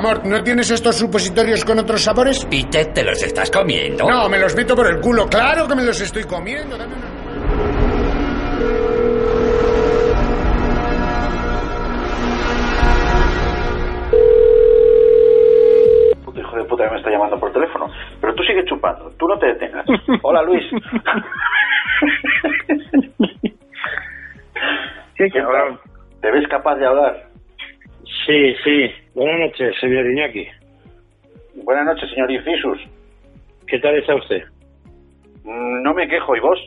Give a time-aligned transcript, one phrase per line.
[0.00, 2.44] Mort, ¿no tienes estos supositorios con otros sabores?
[2.46, 4.08] Peter, ¿te los estás comiendo?
[4.08, 5.26] No, me los meto por el culo.
[5.26, 6.76] Claro que me los estoy comiendo.
[6.78, 8.20] Dame una-
[16.36, 17.86] hijo de puta que me está llamando por teléfono.
[18.20, 19.86] Pero tú sigue chupando, tú no te detengas.
[20.22, 20.64] Hola, Luis.
[25.16, 25.78] ¿Qué tal?
[26.22, 27.29] ¿Te ves capaz de hablar?
[28.30, 28.90] Sí, sí.
[29.14, 30.46] Buenas noches, señor Iñaki.
[31.64, 32.78] Buenas noches, señor Incisus.
[33.66, 34.44] ¿Qué tal está usted?
[35.42, 36.60] Mm, No me quejo, ¿y vos?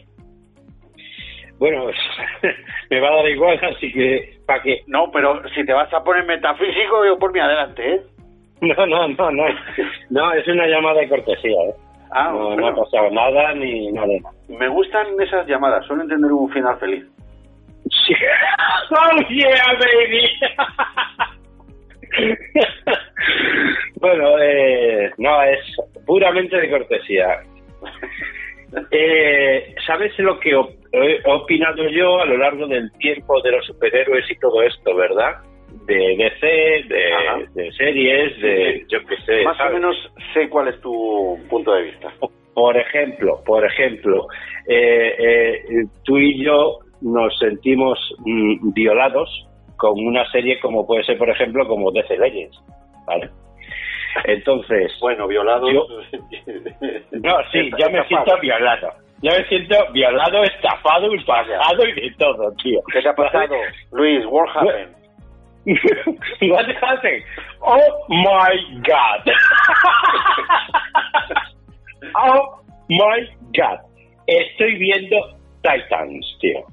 [1.60, 1.86] Bueno,
[2.90, 4.82] me va a dar igual, así que, ¿para qué?
[4.88, 8.02] No, pero si te vas a poner metafísico, yo por mi adelante, ¿eh?
[8.62, 9.44] No, no, no, no.
[10.10, 11.76] No, es una llamada de cortesía, ¿eh?
[12.12, 14.08] Ah, no, no ha pasado nada ni nada.
[14.50, 17.06] Me gustan esas llamadas, suelen tener un final feliz.
[18.06, 18.14] Sí.
[18.92, 20.30] ¡Oh, yeah, baby!
[24.00, 25.60] bueno, eh, no, es
[26.06, 27.42] puramente de cortesía.
[28.92, 33.66] Eh, ¿Sabes lo que op- he opinado yo a lo largo del tiempo de los
[33.68, 35.38] superhéroes y todo esto, verdad?
[35.86, 36.48] De DC,
[37.54, 39.44] de, series, de yo qué sé.
[39.44, 39.96] Más o menos
[40.34, 42.12] sé cuál es tu punto de vista.
[42.54, 44.28] Por ejemplo, por ejemplo,
[44.68, 45.64] eh, eh,
[46.04, 49.48] tú y yo nos sentimos mm, violados
[49.84, 52.58] con una serie como puede ser, por ejemplo, como DC Legends,
[53.06, 53.30] ¿vale?
[54.24, 55.70] Entonces, Bueno, violado.
[55.70, 55.86] Yo-
[57.12, 58.94] no, sí, ya me siento violado.
[59.22, 62.80] Ya me siento violado, estafado, ultrajado y de todo, tío.
[62.94, 63.56] ¿Qué te ha pasado?
[63.92, 64.96] Luis, what happened?
[66.50, 67.24] What happened?
[67.60, 69.34] Oh my God.
[72.16, 73.28] oh my
[73.58, 73.80] God.
[74.28, 75.18] Estoy viendo
[75.62, 76.64] Titans, tío.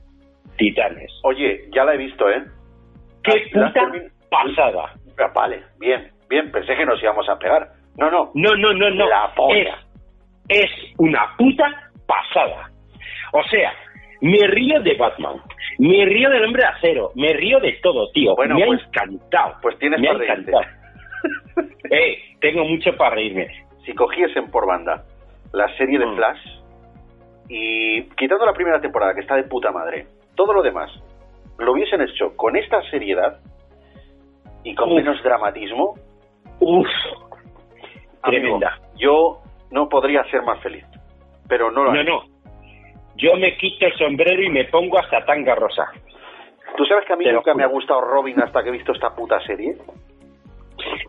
[0.58, 1.10] Titanes.
[1.24, 2.42] Oye, ya la he visto, ¿eh?
[3.34, 4.94] Qué ¿La has puta termin- pasada.
[5.18, 7.68] Ah, Vale, bien, bien, pensé que nos íbamos a pegar.
[7.98, 8.30] No, no.
[8.34, 9.08] No, no, no, no.
[9.08, 9.78] La polla.
[10.48, 11.64] Es, es una puta
[12.06, 12.70] pasada.
[13.32, 13.72] O sea,
[14.22, 15.36] me río de Batman,
[15.78, 18.34] me río del hombre de acero, me río de todo, tío.
[18.36, 19.56] Bueno, me pues- ha encantado.
[19.62, 20.52] pues tienes me para reírte.
[21.90, 23.48] eh, tengo mucho para reírme.
[23.84, 25.04] Si cogiesen por banda
[25.52, 26.16] la serie de Mm.
[26.16, 26.40] Flash
[27.48, 30.90] y quitando la primera temporada que está de puta madre, todo lo demás
[31.60, 33.38] lo hubiesen hecho con esta seriedad
[34.64, 34.96] y con Uf.
[34.96, 35.94] menos dramatismo,
[36.60, 36.86] Uf,
[38.22, 38.78] amigo, tremenda.
[38.96, 39.38] yo
[39.70, 40.84] no podría ser más feliz.
[41.48, 42.22] Pero no lo No, no.
[43.16, 45.84] Yo me quito el sombrero y me pongo hasta tanga rosa.
[46.76, 48.92] ¿Tú sabes que a mí Te nunca me ha gustado Robin hasta que he visto
[48.92, 49.74] esta puta serie?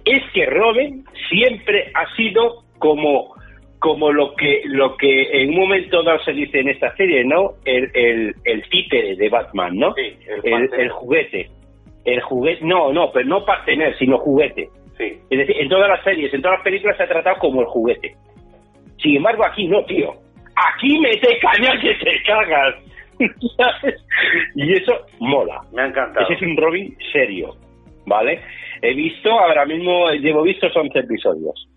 [0.04, 3.34] es que Robin siempre ha sido como
[3.82, 7.54] como lo que lo que en un momento dado se dice en esta serie, ¿no?
[7.66, 9.92] El, el, el títere de Batman, ¿no?
[9.96, 10.80] Sí, el el, partener.
[10.82, 11.50] el juguete.
[12.06, 14.70] El juguete, no, no, pero no partener, sino juguete.
[15.00, 15.18] Sí.
[15.32, 17.68] Es decir, en todas las series, en todas las películas se ha tratado como el
[17.68, 18.16] juguete.
[19.02, 20.14] Sin embargo, aquí no, tío.
[20.56, 22.76] Aquí mete caña que te cagas.
[24.56, 25.60] Y eso mola.
[25.74, 26.24] Me ha encantado.
[26.26, 27.56] Ese es un Robin serio,
[28.06, 28.42] ¿vale?
[28.84, 31.71] He visto, ahora mismo llevo vistos 11 episodios.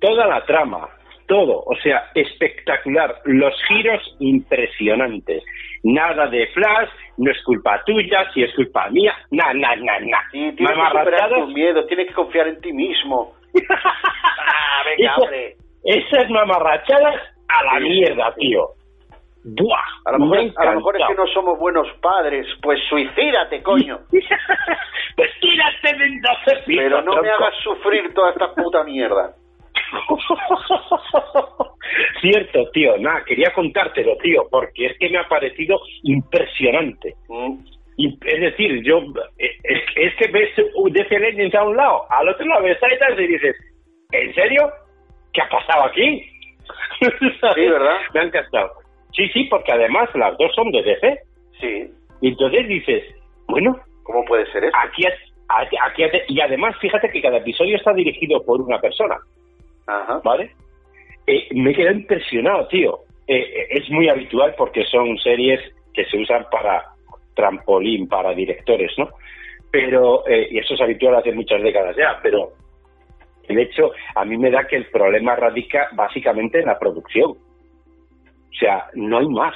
[0.00, 0.88] Toda la trama,
[1.26, 3.20] todo, o sea, espectacular.
[3.24, 5.44] Los giros impresionantes.
[5.84, 10.18] Nada de Flash, no es culpa tuya, si es culpa mía, na, na, na, na.
[10.32, 13.34] Sí, tienes que superar tus miedos, tienes que confiar en ti mismo.
[13.70, 15.56] ah, venga, Esa- hombre.
[15.82, 17.14] Esas mamarrachadas
[17.48, 18.66] a la mierda, tío.
[19.42, 22.46] Buah, A lo, me mejor, ha a lo mejor es que no somos buenos padres,
[22.60, 24.00] pues suicídate, coño.
[24.10, 26.20] pues tírate de
[26.66, 29.34] Pero no me hagas sufrir toda esta puta mierda.
[32.20, 32.98] Cierto, tío.
[32.98, 37.14] Nada, quería contártelo, tío, porque es que me ha parecido impresionante.
[37.28, 37.58] Mm.
[37.98, 39.00] Es decir, yo
[39.38, 43.20] eh, es, es que ves DC Legends a un lado, al otro lado ves Titans
[43.20, 43.54] y dices,
[44.12, 44.70] ¿en serio?
[45.34, 46.26] ¿Qué ha pasado aquí?
[47.00, 47.98] Sí, ¿verdad?
[48.14, 48.70] Me han encantado.
[49.12, 51.18] Sí, sí, porque además las dos son de DC.
[51.60, 51.90] Sí.
[52.20, 53.02] Y entonces dices,
[53.48, 53.76] bueno,
[54.10, 54.76] ¿Cómo puede ser eso?
[54.76, 59.16] aquí, aquí, y además fíjate que cada episodio está dirigido por una persona,
[59.86, 60.20] Ajá.
[60.24, 60.54] ¿vale?
[61.26, 63.00] Eh, me he quedado impresionado, tío.
[63.26, 65.60] Eh, eh, es muy habitual porque son series
[65.94, 66.84] que se usan para
[67.34, 69.08] trampolín, para directores, ¿no?
[69.70, 72.52] Pero, eh, y eso es habitual hace muchas décadas ya, pero
[73.44, 77.30] el hecho, a mí me da que el problema radica básicamente en la producción.
[77.30, 79.54] O sea, no hay más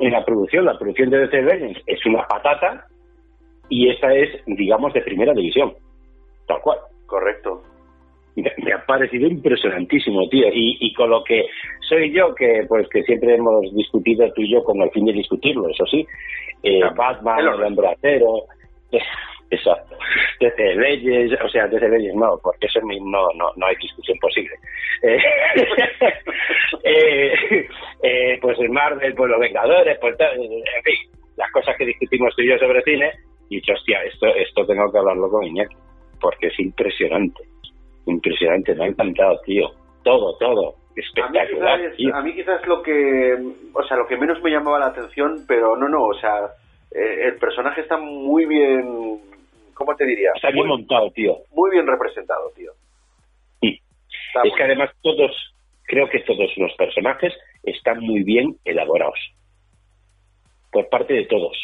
[0.00, 0.66] en la producción.
[0.66, 2.86] La producción de DC Legends es una patata
[3.68, 5.74] y esta es, digamos, de primera división.
[6.46, 6.78] Tal cual.
[7.06, 7.62] Correcto.
[8.36, 10.48] Me, ha parecido impresionantísimo, tío.
[10.48, 11.46] Y, y con lo que
[11.88, 15.12] soy yo, que pues que siempre hemos discutido tú y yo con el fin de
[15.12, 16.06] discutirlo, eso sí.
[16.62, 18.44] Eh, Batman, el hombre acero.
[19.50, 19.96] Exacto.
[20.40, 24.54] DC Leyes, o sea, DC Leyes no, porque eso no, no, no hay discusión posible.
[25.02, 25.18] Eh,
[26.84, 27.68] eh,
[28.02, 32.34] eh, pues el Marvel, pues los Vengadores, pues tal, en fin, las cosas que discutimos
[32.34, 33.12] tú y yo sobre cine,
[33.50, 35.76] y dicho, hostia, esto, esto tengo que hablarlo con Iñaki,
[36.20, 37.42] porque es impresionante,
[38.06, 39.70] impresionante, me ha encantado, tío,
[40.02, 42.14] todo, todo, A mí, espectacular, quizás, tío.
[42.14, 43.36] a mí quizás lo que,
[43.72, 46.46] o sea, lo que menos me llamaba la atención, pero no, no, o sea,
[46.94, 49.20] eh, el personaje está muy bien,
[49.74, 50.30] ¿cómo te diría?
[50.34, 51.36] Está bien muy, montado, tío.
[51.54, 52.72] muy bien representado, tío.
[53.60, 53.80] Sí.
[54.28, 55.32] Está es que además todos,
[55.84, 59.18] creo que todos los personajes están muy bien elaborados.
[60.70, 61.56] Por parte de todos.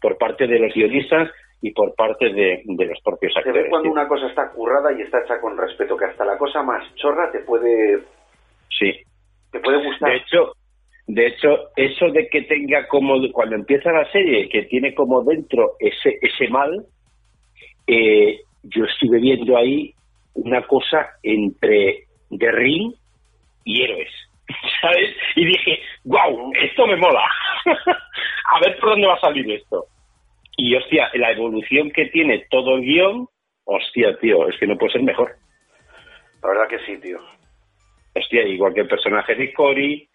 [0.00, 1.30] Por parte de los guionistas
[1.66, 3.62] y por parte de, de los propios Se actores.
[3.64, 6.62] ve cuando una cosa está currada y está hecha con respeto, que hasta la cosa
[6.62, 8.00] más chorra te puede,
[8.68, 8.92] Sí.
[9.50, 10.10] te puede gustar.
[10.10, 10.52] De hecho,
[11.06, 15.72] de hecho, eso de que tenga como, cuando empieza la serie, que tiene como dentro
[15.78, 16.84] ese, ese mal,
[17.86, 19.94] eh, yo estuve viendo ahí
[20.34, 22.92] una cosa entre The Ring
[23.64, 24.10] y héroes,
[24.82, 25.16] ¿sabes?
[25.36, 27.24] Y dije, wow, esto me mola.
[27.64, 29.86] a ver por dónde va a salir esto.
[30.56, 33.28] Y hostia, la evolución que tiene todo el guion,
[33.64, 35.34] hostia, tío, es que no puede ser mejor.
[36.42, 37.18] La verdad que sí, tío.
[38.14, 40.08] Hostia, igual que el personaje de Cory.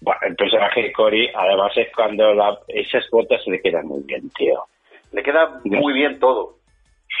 [0.00, 4.28] Bueno, el personaje de Cory, además es cuando la- esas botas le quedan muy bien,
[4.30, 4.64] tío.
[5.12, 6.56] Le queda muy bien todo.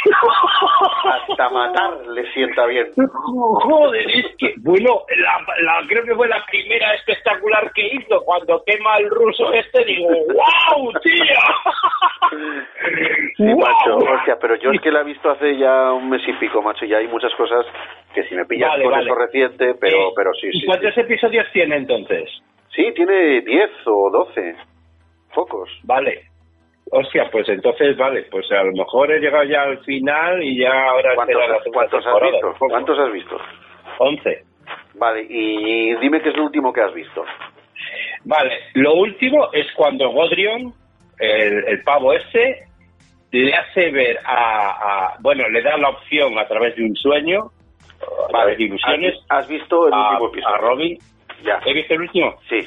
[1.04, 2.88] Hasta matar le sienta bien.
[2.96, 8.62] Joder, es que, bueno, la, la- creo que fue la primera espectacular que hizo cuando
[8.64, 11.24] quema al ruso este, digo, ¡wow, tío!
[13.36, 16.32] Sí, macho, hostia, pero yo es que la he visto hace ya un mes y
[16.34, 17.64] pico, macho, y hay muchas cosas
[18.14, 19.04] que si me pillas Vale, con vale.
[19.06, 20.66] eso reciente, pero, Eh, pero sí, ¿Y sí.
[20.66, 21.00] cuántos Sí.
[21.00, 22.28] episodios tiene entonces?
[22.74, 24.56] Sí, tiene 10 o 12.
[25.34, 25.68] Pocos.
[25.84, 26.24] Vale.
[26.94, 30.88] Hostia, pues entonces, vale, pues a lo mejor he llegado ya al final y ya
[30.90, 32.54] ahora ¿Cuántos, la cuántos has visto?
[32.58, 33.36] ¿Cuántos has visto?
[33.98, 34.44] 11.
[34.96, 37.24] Vale, y dime qué es lo último que has visto.
[38.24, 40.74] Vale, lo último es cuando Godrion,
[41.18, 42.64] el, el pavo este,
[43.30, 47.50] le hace ver a, a- Bueno, le da la opción a través de un sueño,
[48.26, 50.54] a través de ilusiones, ¿Has, has visto el a, último episodio?
[50.54, 50.98] a Robin.
[51.42, 51.58] Ya.
[51.64, 52.34] ¿He visto el último?
[52.50, 52.60] Sí,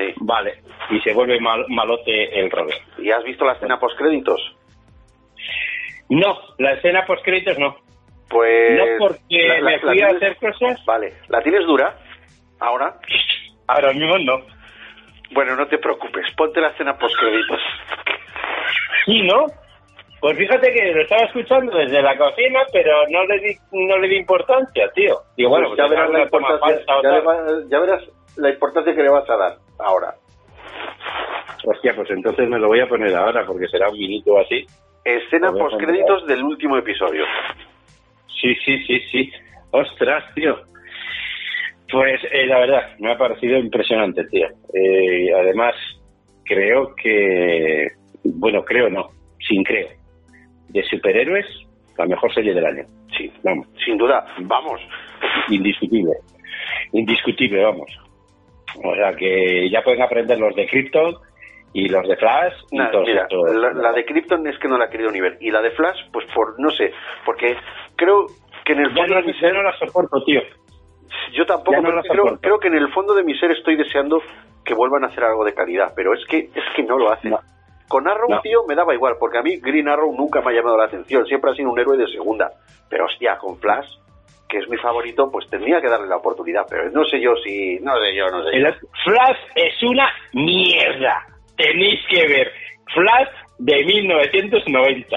[0.00, 0.14] sí.
[0.20, 2.76] Vale, y se vuelve mal- malote el Robin.
[2.98, 4.40] ¿Y has visto la escena postcréditos?
[6.08, 7.76] No, la escena post créditos no.
[8.28, 8.78] Pues...
[8.78, 10.84] no porque la- la- me fui a hacer cosas.
[10.84, 11.96] Vale, ¿la tienes dura?
[12.58, 12.96] ¿Ahora?
[13.68, 14.40] Ahora mismo no.
[15.32, 17.60] Bueno, no te preocupes, ponte la escena postcréditos.
[19.06, 19.46] Sí, ¿no?
[20.20, 24.08] Pues fíjate que lo estaba escuchando desde la cocina, pero no le di, no le
[24.08, 25.16] di importancia, tío.
[25.36, 26.84] Digo, bueno, Pues ya, pues verás la importancia,
[27.70, 28.02] ya verás
[28.36, 30.14] la importancia que le vas a dar ahora.
[31.64, 34.64] Hostia, pues entonces me lo voy a poner ahora, porque será un minuto así.
[35.04, 37.24] Escena postcréditos del último episodio.
[38.40, 39.32] Sí, sí, sí, sí.
[39.70, 40.56] Ostras, tío.
[41.90, 44.46] Pues eh, la verdad, me ha parecido impresionante, tío.
[44.74, 45.74] Eh, además,
[46.44, 47.88] creo que...
[48.22, 49.08] Bueno, creo no,
[49.46, 49.88] sin creo.
[50.68, 51.46] De superhéroes,
[51.98, 52.84] la mejor serie del año.
[53.16, 54.24] Sí, Vamos, sin duda.
[54.42, 54.80] Vamos.
[55.48, 56.12] indiscutible.
[56.92, 57.90] Indiscutible, vamos.
[58.84, 61.14] O sea que ya pueden aprender los de Krypton
[61.72, 63.54] y los de Flash y Nada, todos mira, estos.
[63.54, 65.36] la, la de Krypton es que no la he querido ni ver.
[65.40, 66.92] Y la de Flash, pues por, no sé,
[67.24, 67.56] porque
[67.96, 68.26] creo
[68.64, 70.40] que en el fondo no, de no la soporto, tío.
[71.32, 74.20] yo tampoco, no creo, creo que en el fondo de mi ser estoy deseando
[74.64, 77.30] que vuelvan a hacer algo de calidad, pero es que, es que no lo hacen.
[77.30, 77.38] No.
[77.88, 78.40] Con Arrow, No.
[78.40, 81.26] tío, me daba igual, porque a mí Green Arrow nunca me ha llamado la atención,
[81.26, 82.50] siempre ha sido un héroe de segunda.
[82.88, 83.88] Pero hostia, con Flash,
[84.50, 87.78] que es mi favorito, pues tendría que darle la oportunidad, pero no sé yo si,
[87.80, 88.66] no sé yo, no sé yo.
[88.66, 91.24] El Flash es una mierda.
[91.56, 92.52] Tenéis que ver
[92.92, 93.28] Flash
[93.58, 95.16] de 1990.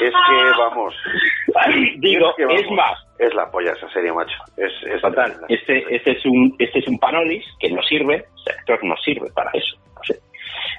[0.00, 0.94] Es que, vamos,
[1.98, 2.60] Digo, Es que vamos.
[2.62, 4.36] es más, Es la polla esa serie, macho.
[4.56, 8.52] Es, es Total, este, este es un este es un Panolis que no sirve, este
[8.52, 9.76] actor no sirve para eso.
[9.94, 10.14] No sé,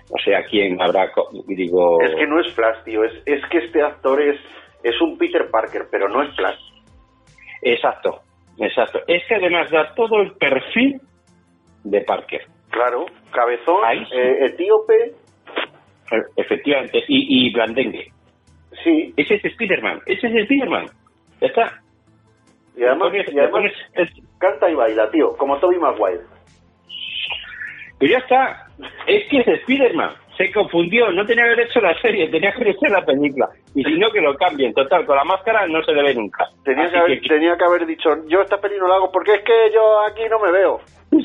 [0.09, 1.11] no sé a quién habrá,
[1.47, 2.01] digo...
[2.01, 3.03] Es que no es Flash, tío.
[3.03, 4.39] Es, es que este actor es,
[4.83, 6.59] es un Peter Parker, pero no es Flash.
[7.61, 8.21] Exacto,
[8.57, 8.99] exacto.
[9.07, 10.99] Es que además da todo el perfil
[11.83, 12.41] de Parker.
[12.69, 14.15] Claro, cabezón, sí.
[14.15, 15.13] eh, etíope,
[16.11, 18.11] E- Efectivamente, y, y blandengue.
[18.83, 19.13] sí.
[19.17, 20.85] Ese es Spiderman, ese es Spiderman.
[21.41, 21.81] Ya está.
[22.75, 26.21] Y además, pones- y le además pones el- canta y baila, tío, como Toby Maguire.
[27.99, 28.67] Pero ya está.
[29.07, 30.13] Es que es Spiderman.
[30.37, 33.49] Se confundió, no tenía que haber hecho la serie, tenía que haber hecho la película.
[33.75, 34.73] Y si no, que lo cambien.
[34.73, 36.47] Total, con la máscara no se le ve nunca.
[36.63, 39.35] Tenía que, haber, que- tenía que haber dicho, yo esta peli no la hago porque
[39.35, 40.79] es que yo aquí no me veo.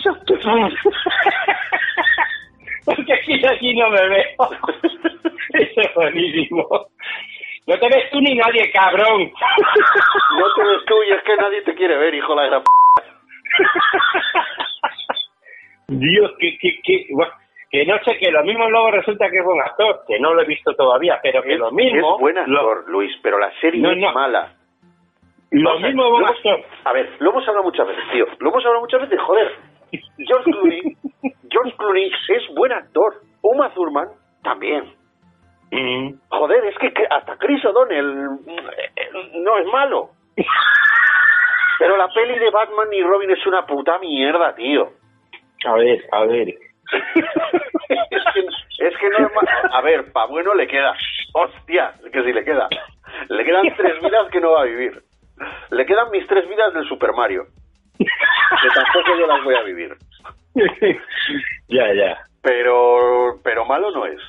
[2.85, 4.25] Porque aquí, aquí no me veo.
[5.55, 6.69] Eso es buenísimo.
[7.67, 9.23] No te ves tú ni nadie, cabrón.
[10.39, 12.63] No te ves tú y es que nadie te quiere ver, hijo de la gran
[12.63, 12.71] p***.
[15.89, 17.07] Dios, que, que, que,
[17.75, 20.43] que no sé, que lo mismo luego resulta que es buen actor, que no lo
[20.43, 22.15] he visto todavía, pero que Es, lo mismo...
[22.15, 24.55] es buen lo- actor, Luis, pero la serie No, es mala.
[25.51, 26.61] Lo Vamos a- mismo buen hemos- actor.
[26.85, 28.27] A ver, lo hemos hablado muchas veces, tío.
[28.39, 29.53] Lo hemos hablado muchas veces, joder.
[30.19, 30.81] George Clooney,
[31.51, 33.15] George Clooney es buen actor.
[33.43, 34.09] Uma Thurman
[34.45, 34.85] también.
[35.73, 36.15] Mm.
[36.29, 40.11] Joder, es que hasta Chris O'Donnell mm, no es malo.
[41.79, 44.91] Pero la peli de Batman y Robin es una puta mierda, tío.
[45.67, 46.55] A ver, a ver.
[46.93, 48.41] Es, que,
[48.87, 50.95] es que no es ma- A ver, pa' bueno le queda.
[51.33, 52.69] Hostia, que si le queda.
[53.29, 55.03] Le quedan tres vidas que no va a vivir.
[55.71, 57.45] Le quedan mis tres vidas del Super Mario.
[57.99, 59.95] Que tampoco yo las voy a vivir.
[61.69, 62.19] ya, ya.
[62.43, 64.21] Pero, pero malo no es.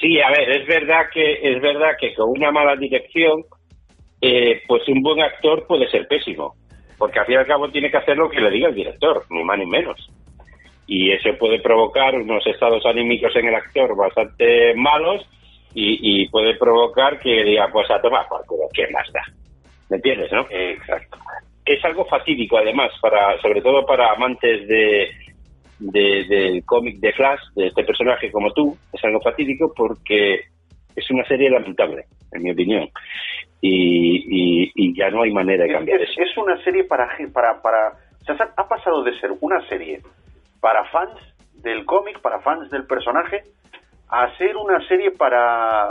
[0.00, 3.42] Sí, a ver, es verdad que es verdad que con una mala dirección,
[4.20, 6.54] eh, pues un buen actor puede ser pésimo,
[6.98, 9.22] porque al fin y al cabo tiene que hacer lo que le diga el director,
[9.30, 10.10] ni más ni menos.
[10.86, 15.26] Y eso puede provocar unos estados anímicos en el actor bastante malos
[15.74, 19.22] y, y puede provocar que diga, pues a tomar por culo, ¿qué más da?
[19.88, 20.46] ¿Me entiendes, no?
[20.50, 21.18] Exacto.
[21.66, 25.08] es algo fatídico además para sobre todo para amantes de,
[25.78, 30.40] de- del cómic de Flash de este personaje como tú es algo fatídico porque
[30.94, 32.88] es una serie lamentable en mi opinión
[33.60, 34.24] y,
[34.66, 37.60] y- y ya no hay manera de cambiar es- eso es una serie para, para,
[37.62, 37.88] para...
[38.28, 40.00] o sea, ha pasado de ser una serie
[40.64, 41.20] para fans
[41.62, 43.42] del cómic, para fans del personaje,
[44.08, 45.90] a ser una serie para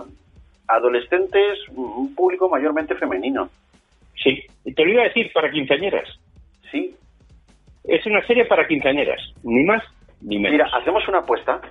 [0.67, 3.49] adolescentes, un público mayormente femenino.
[4.15, 6.07] sí y te lo iba a decir para quinceañeras
[6.71, 6.95] Sí.
[7.83, 9.83] es una serie para quinceañeras ni más
[10.21, 11.61] ni menos Mira, hacemos una apuesta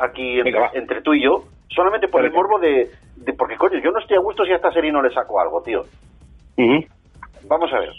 [0.00, 3.32] aquí Venga, entre tú y yo, solamente por el morbo de, de...
[3.34, 5.62] Porque, coño, yo no estoy a gusto si a esta serie no le saco algo,
[5.62, 5.82] tío.
[6.56, 6.84] Ujú.
[7.46, 7.92] Vamos a ver.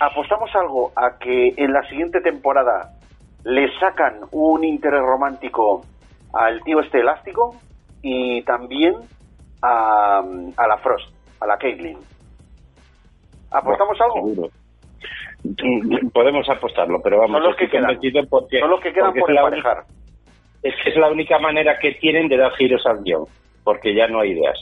[0.00, 2.95] ¿Apostamos algo a que en la siguiente temporada
[3.46, 5.82] le sacan un interés romántico
[6.34, 7.54] al tío este elástico
[8.02, 8.94] y también
[9.62, 10.18] a,
[10.56, 11.08] a la Frost,
[11.40, 11.98] a la Caitlyn?
[13.50, 14.28] ¿Apostamos Bueno, algo?
[14.34, 14.48] seguro.
[15.44, 17.96] Mm, podemos apostarlo pero vamos Son los que quedan.
[18.28, 19.84] porque Son los que quedan por emparejar.
[20.62, 23.24] es que es la única manera que tienen de dar giros al guion,
[23.62, 24.58] porque ya no hay ideas.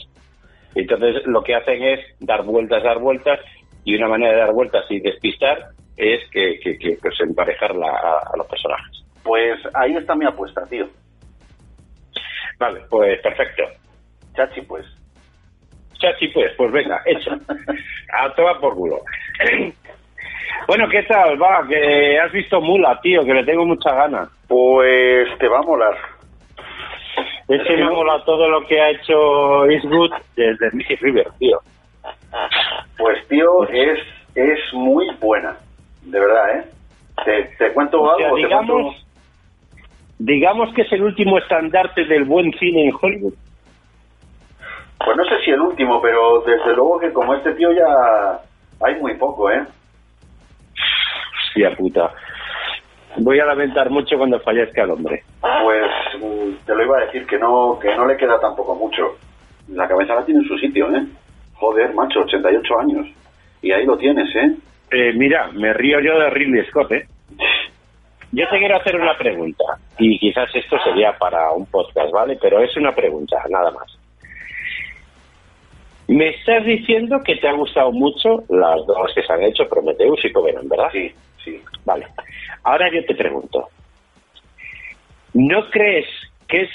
[0.75, 3.39] Entonces lo que hacen es dar vueltas, dar vueltas,
[3.83, 8.17] y una manera de dar vueltas y despistar es que, que, que, pues, emparejarla a,
[8.33, 9.03] a los personajes.
[9.23, 10.87] Pues ahí está mi apuesta, tío.
[12.59, 13.63] Vale, pues perfecto.
[14.35, 14.85] Chachi, pues.
[15.99, 17.31] Chachi, pues, pues venga, hecho.
[18.13, 19.01] A tomar por culo.
[20.67, 21.41] bueno, ¿qué tal?
[21.41, 24.29] Va, que has visto Mula, tío, que le tengo mucha gana.
[24.47, 25.97] Pues te va a molar.
[27.47, 31.59] Es que me mola todo lo que ha hecho Eastwood desde Mickey River, tío.
[32.97, 33.99] Pues tío, es,
[34.33, 35.55] es muy buena.
[36.05, 36.65] De verdad, ¿eh?
[37.23, 38.37] ¿Te, te cuento O sea, algo?
[38.37, 39.05] ¿Te cuento- digamos,
[40.19, 43.33] digamos que es el último estandarte del buen cine en Hollywood.
[45.03, 48.39] Pues no sé si el último, pero desde luego que como este tío ya
[48.81, 49.63] hay muy poco, ¿eh?
[51.47, 52.11] Hostia puta.
[53.17, 55.23] Voy a lamentar mucho cuando fallezca el hombre.
[55.41, 55.85] Pues
[56.19, 59.17] mm, te lo iba a decir que no que no le queda tampoco mucho.
[59.69, 61.05] La cabeza la tiene en su sitio, ¿eh?
[61.53, 63.07] Joder, macho, 88 años.
[63.61, 64.55] Y ahí lo tienes, ¿eh?
[64.95, 67.05] Eh, mira, me río yo de Ridley Scott, ¿eh?
[68.31, 69.65] Yo te quiero hacer una pregunta,
[69.99, 72.37] y quizás esto sería para un podcast, ¿vale?
[72.41, 73.99] Pero es una pregunta, nada más.
[76.07, 80.23] Me estás diciendo que te ha gustado mucho las dos que se han hecho, Prometheus
[80.23, 80.89] y Covenant, ¿verdad?
[80.93, 81.11] Sí,
[81.43, 81.61] sí.
[81.83, 82.07] Vale.
[82.63, 83.67] Ahora yo te pregunto,
[85.33, 86.07] ¿no crees
[86.47, 86.69] que es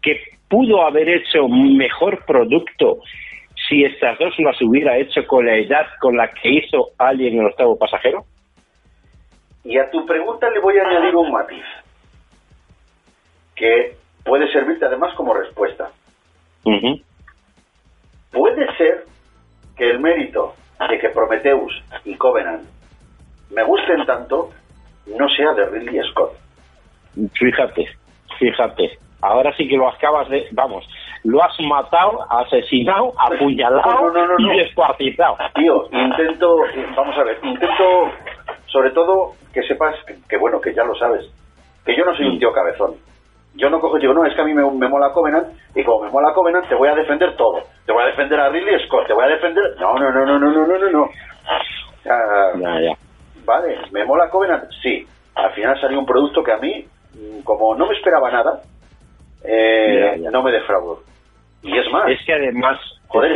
[0.00, 3.00] que pudo haber hecho un mejor producto
[3.68, 7.40] si estas dos las hubiera hecho con la edad con la que hizo alguien en
[7.40, 8.24] el octavo pasajero?
[9.64, 11.64] Y a tu pregunta le voy a añadir un matiz
[13.54, 15.90] que puede servirte además como respuesta.
[18.30, 19.04] Puede ser
[19.76, 20.54] que el mérito
[20.88, 22.62] de que Prometheus y Covenant
[23.50, 24.50] me gusten tanto
[25.06, 26.32] no sea de Ridley Scott.
[27.32, 27.88] Fíjate,
[28.38, 28.98] fíjate.
[29.22, 30.46] Ahora sí que lo acabas de...
[30.52, 30.86] Vamos,
[31.24, 35.36] lo has matado, asesinado, apuñalado y descuartizado.
[35.54, 38.10] Tío, intento, eh, vamos a ver, intento
[38.66, 39.94] sobre todo que sepas
[40.28, 41.24] que, bueno, que ya lo sabes,
[41.84, 42.94] que yo no soy un tío cabezón.
[43.54, 46.04] Yo no cojo, digo, no, es que a mí me, me mola Covenant, y como
[46.04, 47.62] me mola Covenant, te voy a defender todo.
[47.86, 49.76] Te voy a defender a Ridley Scott, te voy a defender.
[49.80, 50.90] No, no, no, no, no, no, no, no.
[50.90, 51.08] no.
[53.46, 54.64] Vale, ¿me mola Covenant?
[54.82, 55.06] Sí.
[55.36, 58.60] Al final salió un producto que a mí, mm, como no me esperaba nada,
[59.44, 61.00] eh, no me defraudó.
[61.62, 62.08] Y es más...
[62.10, 62.78] Es que además...
[63.08, 63.32] Joder,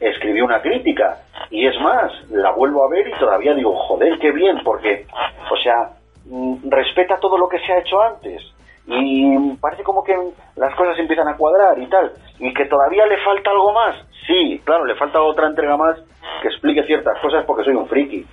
[0.00, 1.16] escribí, una crítica.
[1.50, 5.06] Y es más, la vuelvo a ver y todavía digo, joder, qué bien, porque,
[5.50, 5.90] o sea,
[6.26, 8.42] mm, respeta todo lo que se ha hecho antes.
[8.86, 10.14] Y parece como que
[10.56, 12.12] las cosas empiezan a cuadrar y tal.
[12.40, 13.96] Y que todavía le falta algo más.
[14.26, 15.96] Sí, claro, le falta otra entrega más
[16.42, 18.26] que explique ciertas cosas porque soy un friki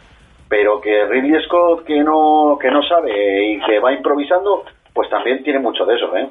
[0.47, 4.63] pero que Ridley Scott que no que no sabe y que va improvisando
[4.95, 6.29] pues también tiene mucho de eso ¿eh?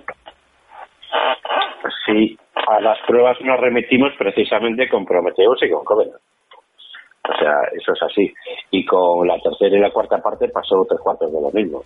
[2.06, 6.20] sí a las pruebas nos remitimos precisamente con Prometheus y con Covenant.
[7.28, 8.34] O sea eso es así.
[8.70, 11.82] Y con la tercera y la cuarta parte pasó tres cuartos de lo mismo.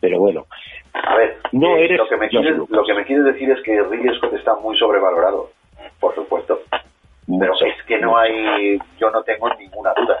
[0.00, 0.46] Pero bueno
[0.94, 3.62] a ver no eh, eres lo que me quieres lo que me quieres decir es
[3.62, 5.50] que Ridley Scott está muy sobrevalorado
[6.00, 6.60] por supuesto.
[7.26, 10.20] Pero es que no hay yo no tengo ninguna duda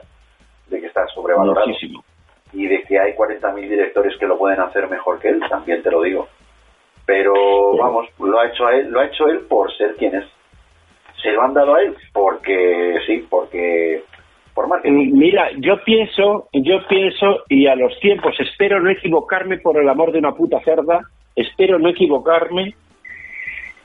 [0.68, 1.66] de que está sobrevalorado.
[2.52, 5.90] Y de que hay 40.000 directores que lo pueden hacer mejor que él, también te
[5.90, 6.28] lo digo.
[7.06, 10.24] Pero vamos, lo ha hecho él, lo ha hecho él por ser quien es.
[11.22, 14.02] Se lo han dado a él porque sí, porque
[14.54, 15.12] por marketing.
[15.12, 20.12] Mira, yo pienso, yo pienso y a los tiempos espero no equivocarme por el amor
[20.12, 21.00] de una puta cerda,
[21.34, 22.74] espero no equivocarme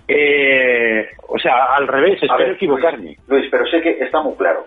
[0.08, 3.17] eh, o sea, al revés, espero equivocarme.
[3.27, 4.65] Luis, pero sé que está muy claro.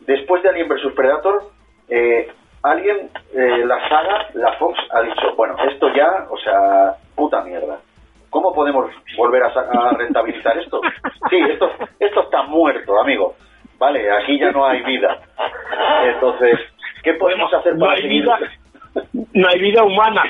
[0.00, 1.50] Después de Alien vs Predator,
[1.88, 2.28] eh,
[2.62, 7.78] alguien, eh, la saga, la Fox, ha dicho, bueno, esto ya, o sea, puta mierda.
[8.30, 10.80] ¿Cómo podemos volver a, rentabilizar esto?
[11.30, 13.36] Sí, esto, esto está muerto, amigo.
[13.78, 15.18] Vale, aquí ya no hay vida.
[16.04, 16.58] Entonces,
[17.02, 18.38] ¿qué podemos hacer para no hay vida,
[19.32, 20.24] No hay vida humana.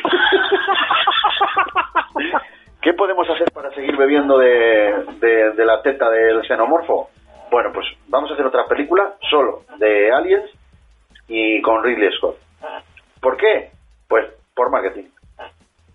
[2.80, 7.08] ¿Qué podemos hacer para seguir bebiendo de, de la teta del xenomorfo?
[7.50, 10.48] Bueno, pues vamos a hacer otra película solo de Aliens
[11.32, 12.36] y con Ridley Scott.
[13.20, 13.70] ¿Por qué?
[14.06, 15.08] Pues por marketing.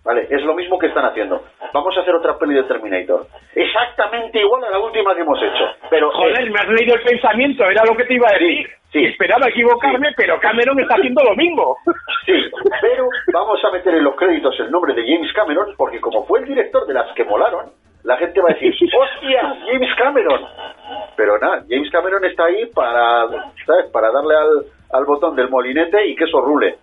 [0.04, 0.26] ¿Vale?
[0.30, 1.42] Es lo mismo que están haciendo.
[1.72, 3.26] Vamos a hacer otra peli de Terminator.
[3.54, 5.64] Exactamente igual a la última que hemos hecho.
[5.90, 8.66] Pero, Joder, me has leído el pensamiento, era lo que te iba a decir.
[8.90, 11.76] Sí, Esperaba equivocarme, pero Cameron está haciendo lo mismo.
[12.26, 12.34] Sí,
[12.82, 16.40] pero vamos a meter en los créditos el nombre de James Cameron, porque como fue
[16.40, 17.70] el director de las que molaron,
[18.02, 20.46] la gente va a decir, ¡hostia, James Cameron!
[21.16, 23.28] Pero nada, James Cameron está ahí para,
[23.64, 23.86] ¿sabes?
[23.90, 26.76] Para darle al, al botón del molinete y que eso rule.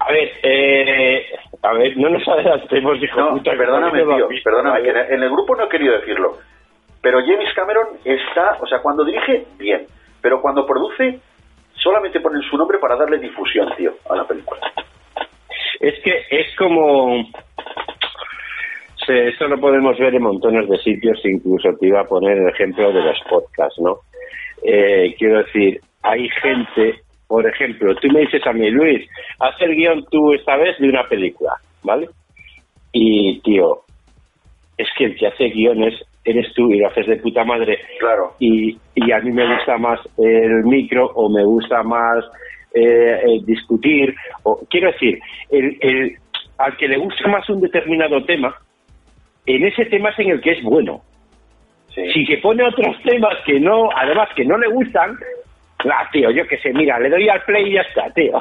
[0.00, 1.26] A ver, eh,
[1.62, 5.64] a ver, no nos adelantemos, hijo no, Perdóname, tío, perdóname, que en el grupo no
[5.64, 6.38] he querido decirlo.
[7.00, 9.86] Pero James Cameron está, o sea, cuando dirige, bien.
[10.20, 11.20] Pero cuando produce,
[11.74, 14.60] solamente ponen su nombre para darle difusión, tío, a la película.
[15.80, 17.24] Es que es como
[19.12, 22.92] eso lo podemos ver en montones de sitios, incluso te iba a poner el ejemplo
[22.92, 23.98] de los podcasts, ¿no?
[24.62, 29.08] Eh, quiero decir, hay gente, por ejemplo, tú me dices a mí, Luis,
[29.40, 32.08] haz el guion tú esta vez de una película, ¿vale?
[32.92, 33.80] Y, tío,
[34.76, 37.78] es que el que hace guiones eres tú y lo haces de puta madre.
[37.98, 38.34] Claro.
[38.38, 42.24] Y, y a mí me gusta más el micro o me gusta más
[42.74, 44.14] eh, eh, discutir.
[44.42, 45.18] o Quiero decir,
[45.50, 46.16] el, el,
[46.58, 48.54] al que le gusta más un determinado tema,
[49.46, 51.02] en ese tema es en el que es bueno.
[51.94, 55.16] Si se pone otros temas que no, además que no le gustan,
[55.90, 58.38] Ah, tío, yo qué sé, mira, le doy al play y ya está, tío.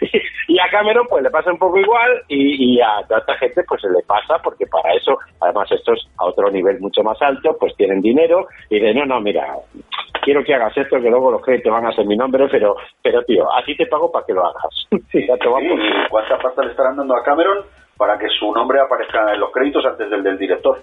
[0.48, 3.88] y a Cameron pues le pasa un poco igual y, a tanta gente pues se
[3.88, 8.00] le pasa porque para eso, además estos a otro nivel mucho más alto, pues tienen
[8.00, 9.54] dinero y de no, no, mira,
[10.22, 13.22] quiero que hagas esto, que luego los créditos van a ser mi nombre, pero, pero
[13.24, 14.86] tío, así te pago para que lo hagas.
[14.90, 17.64] ya te ¿Y cuánta pasta le estarán dando a Cameron
[17.96, 20.82] para que su nombre aparezca en los créditos antes del del director?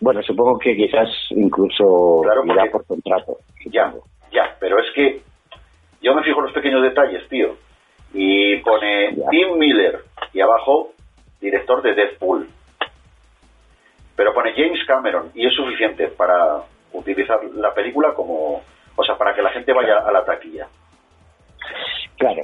[0.00, 3.38] Bueno, supongo que quizás incluso claro, irá por contrato.
[3.66, 3.92] Ya,
[4.32, 5.20] ya, pero es que
[6.02, 7.56] yo me fijo en los pequeños detalles, tío.
[8.12, 10.00] Y pone Tim Miller
[10.32, 10.90] y abajo
[11.40, 12.48] director de Deadpool.
[14.16, 18.62] pero pone James Cameron y es suficiente para utilizar la película como,
[18.96, 20.68] o sea, para que la gente vaya a la taquilla.
[22.16, 22.42] Claro.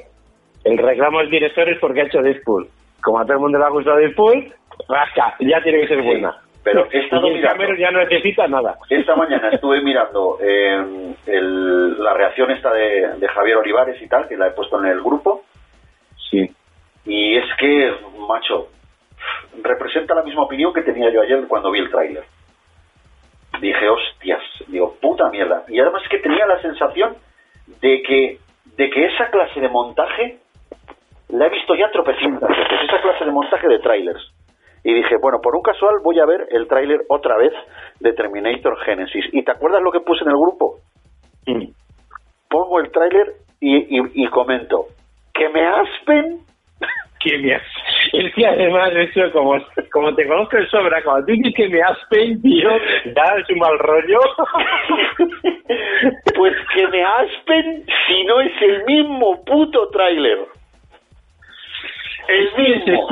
[0.64, 2.68] El reclamo del director es porque ha hecho Deadpool.
[3.02, 4.52] Como a todo el mundo le ha gustado Deadpool,
[4.88, 6.36] rasca, ya tiene que ser buena.
[6.62, 8.76] Pero he estado mirando, Cameron ya no necesita nada.
[8.88, 14.28] esta mañana estuve mirando eh, el- la reacción esta de, de Javier Olivares y tal,
[14.28, 15.42] que la he puesto en el grupo,
[16.30, 16.48] Sí.
[17.06, 17.92] y es que,
[18.28, 18.68] macho,
[19.62, 22.24] representa la misma opinión que tenía yo ayer cuando vi el tráiler.
[23.60, 25.64] Dije, hostias, digo, puta mierda.
[25.68, 27.16] Y además que tenía la sensación
[27.80, 28.38] de que,
[28.76, 30.38] de que esa clase de montaje
[31.28, 34.32] la he visto ya tropecientas veces, esa clase de montaje de trailers.
[34.82, 37.52] Y dije, bueno, por un casual voy a ver el tráiler otra vez
[38.00, 39.26] de Terminator Genesis.
[39.32, 40.76] ¿Y te acuerdas lo que puse en el grupo?
[41.46, 41.66] Mm.
[42.48, 44.86] Pongo el tráiler y, y, y comento,
[45.34, 46.40] que me aspen
[47.20, 47.62] Que me has...
[48.12, 49.56] Es que además eso, como,
[49.92, 53.78] como te conozco de sobra, cuando tú dices que me has tío, es un mal
[53.78, 54.18] rollo.
[56.34, 60.38] pues que me aspen si no es el mismo puto tráiler.
[62.26, 63.08] El mismo.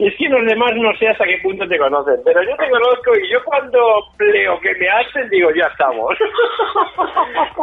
[0.00, 3.12] Es que los demás no sé hasta qué punto te conocen, pero yo te conozco
[3.20, 3.78] y yo cuando
[4.18, 6.16] leo que me hacen digo, ya estamos.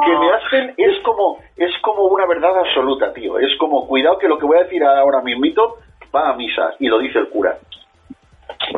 [0.05, 3.39] Que me aspen es como, es como una verdad absoluta, tío.
[3.39, 5.77] Es como, cuidado que lo que voy a decir ahora mismito
[6.15, 7.57] va a misa y lo dice el cura.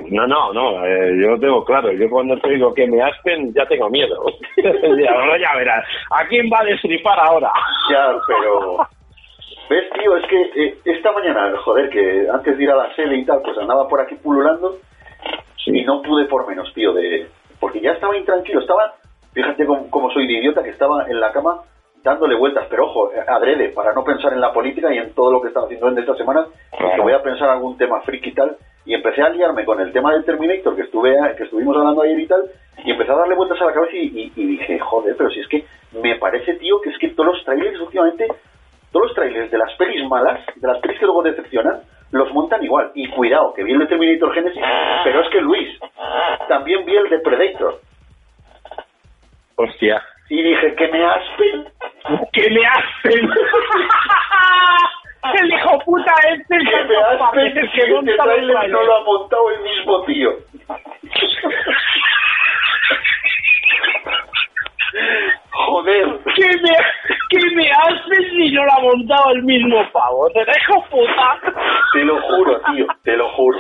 [0.10, 1.92] No, no, no, eh, yo lo tengo claro.
[1.92, 4.24] Yo cuando te digo que me aspen, ya tengo miedo.
[4.58, 5.86] ya, ya verás.
[6.12, 7.52] ¿A quién va a destripar ahora?
[7.92, 8.78] Ya, pero...
[9.70, 10.18] ¿Ves, tío?
[10.18, 13.42] Es que eh, esta mañana, joder, que antes de ir a la sede y tal,
[13.44, 14.78] pues andaba por aquí pululando
[15.68, 17.28] y no pude por menos, tío, de...
[17.60, 18.96] Porque ya estaba intranquilo, estaba...
[19.34, 21.62] Fíjate cómo, cómo soy de idiota que estaba en la cama
[22.04, 25.42] dándole vueltas, pero ojo, adrede, para no pensar en la política y en todo lo
[25.42, 26.46] que estaba haciendo en esta semana,
[26.96, 28.56] que voy a pensar algún tema friki y tal,
[28.86, 32.18] y empecé a liarme con el tema del Terminator que estuve que estuvimos hablando ayer
[32.20, 32.46] y tal,
[32.86, 35.42] y empecé a darle vueltas a la cabeza y, y- y dije, joder, pero si
[35.42, 35.66] es que
[36.02, 38.28] me parece, tío, que es que todos los trailers últimamente,
[38.92, 42.64] todos los trailers de las pelis malas, de las pelis que luego decepcionan, los montan
[42.64, 42.92] igual.
[42.96, 44.64] Y cuidado, que vi el de Terminator Genesis,
[45.04, 45.78] pero es que Luis,
[46.48, 47.82] también vi el de Predator.
[49.56, 50.02] Hostia.
[50.30, 51.68] Y dije, que me aspen.
[52.32, 53.30] ¡Que me hacen!
[55.42, 56.56] ¡El hijo puta este!
[56.56, 60.32] el Que me aspen que que este trailer no lo ha montado el mismo tío.
[65.52, 66.20] Joder.
[66.36, 66.76] ¿Qué me,
[67.30, 70.30] qué me haces si no la ha montado el mismo pavo?
[70.32, 71.40] ¡Te dejo puta!
[71.94, 73.60] Te lo juro, tío, te lo juro.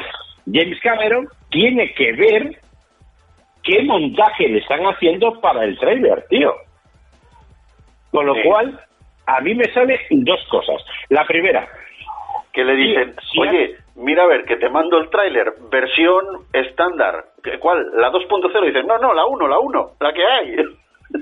[0.51, 2.51] James Cameron tiene que ver
[3.63, 6.53] qué montaje le están haciendo para el trailer, tío.
[8.11, 8.41] Con lo Sí.
[8.43, 8.79] cual,
[9.27, 10.83] a mí me sale dos cosas.
[11.09, 11.67] La primera,
[12.51, 17.23] Que le dicen, Sí, oye, mira a ver, que te mando el tráiler, versión estándar.
[17.43, 17.85] ¿Qué- ¿Cuál?
[17.93, 18.65] ¿La 2.0?
[18.65, 20.55] Dicen, no, no, la 1, la 1, la que hay.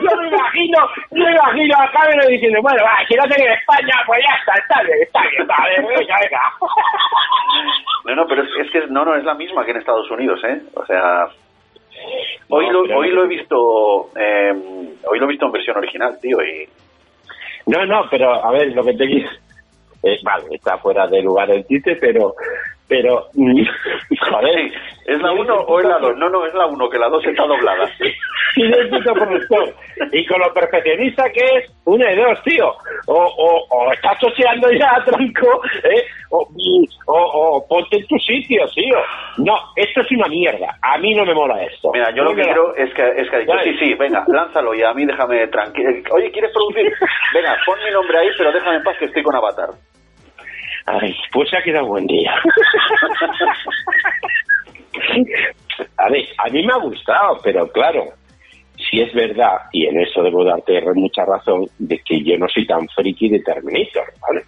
[0.00, 0.78] yo me imagino,
[1.12, 4.34] yo me imagino a Cameron diciendo, bueno, va, si no tengo en España, pues ya
[4.36, 6.42] está, está bien, está bien, está bien, venga, venga.
[8.04, 10.40] No, no, pero es, es que no, no, es la misma que en Estados Unidos,
[10.44, 10.62] ¿eh?
[10.74, 11.26] O sea,
[12.48, 14.52] hoy, No, lo, hoy lo he visto, eh,
[15.04, 16.66] hoy lo he visto en versión original, tío, y
[17.66, 19.04] No, no, pero a ver, lo que te.
[19.04, 22.34] Eh, vale, está fuera de lugar el chiste, pero...
[22.90, 23.24] Pero...
[23.34, 24.72] Joder.
[25.06, 26.16] ¿es la 1 o es la 2?
[26.18, 27.88] No, no, es la 1, que la 2 está doblada.
[28.56, 28.64] Y.
[30.12, 32.66] Y con lo perfeccionista que es, una de dos, tío.
[33.06, 36.02] O, o, o estás chocheando ya a tronco, ¿eh?
[36.30, 36.48] O,
[37.06, 38.98] o, o ponte en tu sitio, tío.
[39.38, 40.76] No, esto es una mierda.
[40.82, 41.92] A mí no me mola esto.
[41.92, 44.74] Mira, yo lo que quiero es que, es que ha dicho, sí, sí, venga, lánzalo
[44.74, 45.90] y a mí déjame tranquilo.
[46.10, 46.92] Oye, ¿quieres producir?
[47.32, 49.68] Venga, pon mi nombre ahí, pero déjame en paz que estoy con Avatar.
[50.92, 52.34] Ay, pues ha quedado buen día.
[55.96, 58.06] a ver, a mí me ha gustado, pero claro,
[58.76, 62.66] si es verdad, y en eso debo darte mucha razón, de que yo no soy
[62.66, 64.42] tan friki de Terminator, ¿vale?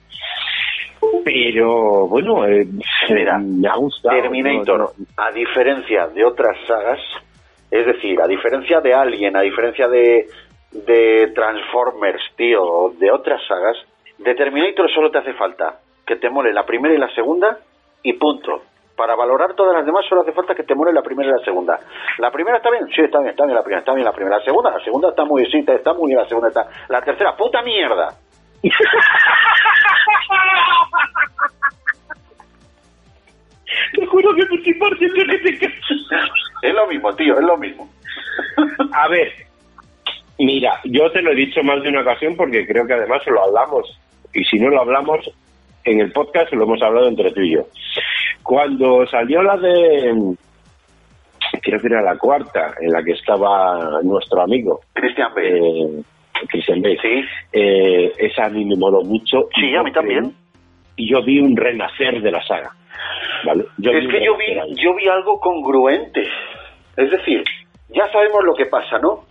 [1.24, 2.66] Pero bueno, eh,
[3.10, 4.20] Mira, me ha gustado.
[4.20, 5.06] Terminator, no, no.
[5.16, 7.00] a diferencia de otras sagas,
[7.70, 10.26] es decir, a diferencia de Alien, a diferencia de,
[10.72, 13.76] de Transformers, tío, o de otras sagas,
[14.18, 15.78] de Terminator solo te hace falta
[16.12, 17.56] que te mole la primera y la segunda
[18.02, 18.62] y punto.
[18.96, 21.44] Para valorar todas las demás solo hace falta que te mole la primera y la
[21.44, 21.78] segunda.
[22.18, 22.86] ¿La primera está bien?
[22.94, 24.36] Sí, está bien, está bien la primera, está bien la primera.
[24.38, 26.66] La segunda, la segunda está muy, sí, está- muy bien, la segunda está...
[26.88, 28.08] La tercera, puta mierda.
[33.94, 35.66] Te juro que por siempre que te.
[36.62, 37.88] Es lo mismo, tío, es lo mismo.
[38.92, 39.32] A ver,
[40.38, 43.42] mira, yo te lo he dicho más de una ocasión porque creo que además lo
[43.44, 43.98] hablamos.
[44.34, 45.28] Y si no lo hablamos
[45.84, 47.66] en el podcast, lo hemos hablado entre tú y yo.
[48.42, 50.34] cuando salió la de
[51.62, 55.58] creo que era la cuarta en la que estaba nuestro amigo Christian Bale.
[55.58, 56.02] eh,
[56.48, 56.98] Christian Bale.
[57.00, 57.24] Sí.
[57.52, 59.48] Eh, esa a mí me moló mucho.
[59.54, 60.34] Sí, a mí también.
[60.96, 62.70] Y yo vi un renacer de la saga.
[63.44, 63.64] ¿vale?
[63.78, 64.74] Yo es que yo vi, ahí.
[64.76, 66.22] yo vi algo congruente.
[66.96, 67.44] Es decir,
[67.88, 69.24] ya sabemos lo que pasa, ¿no?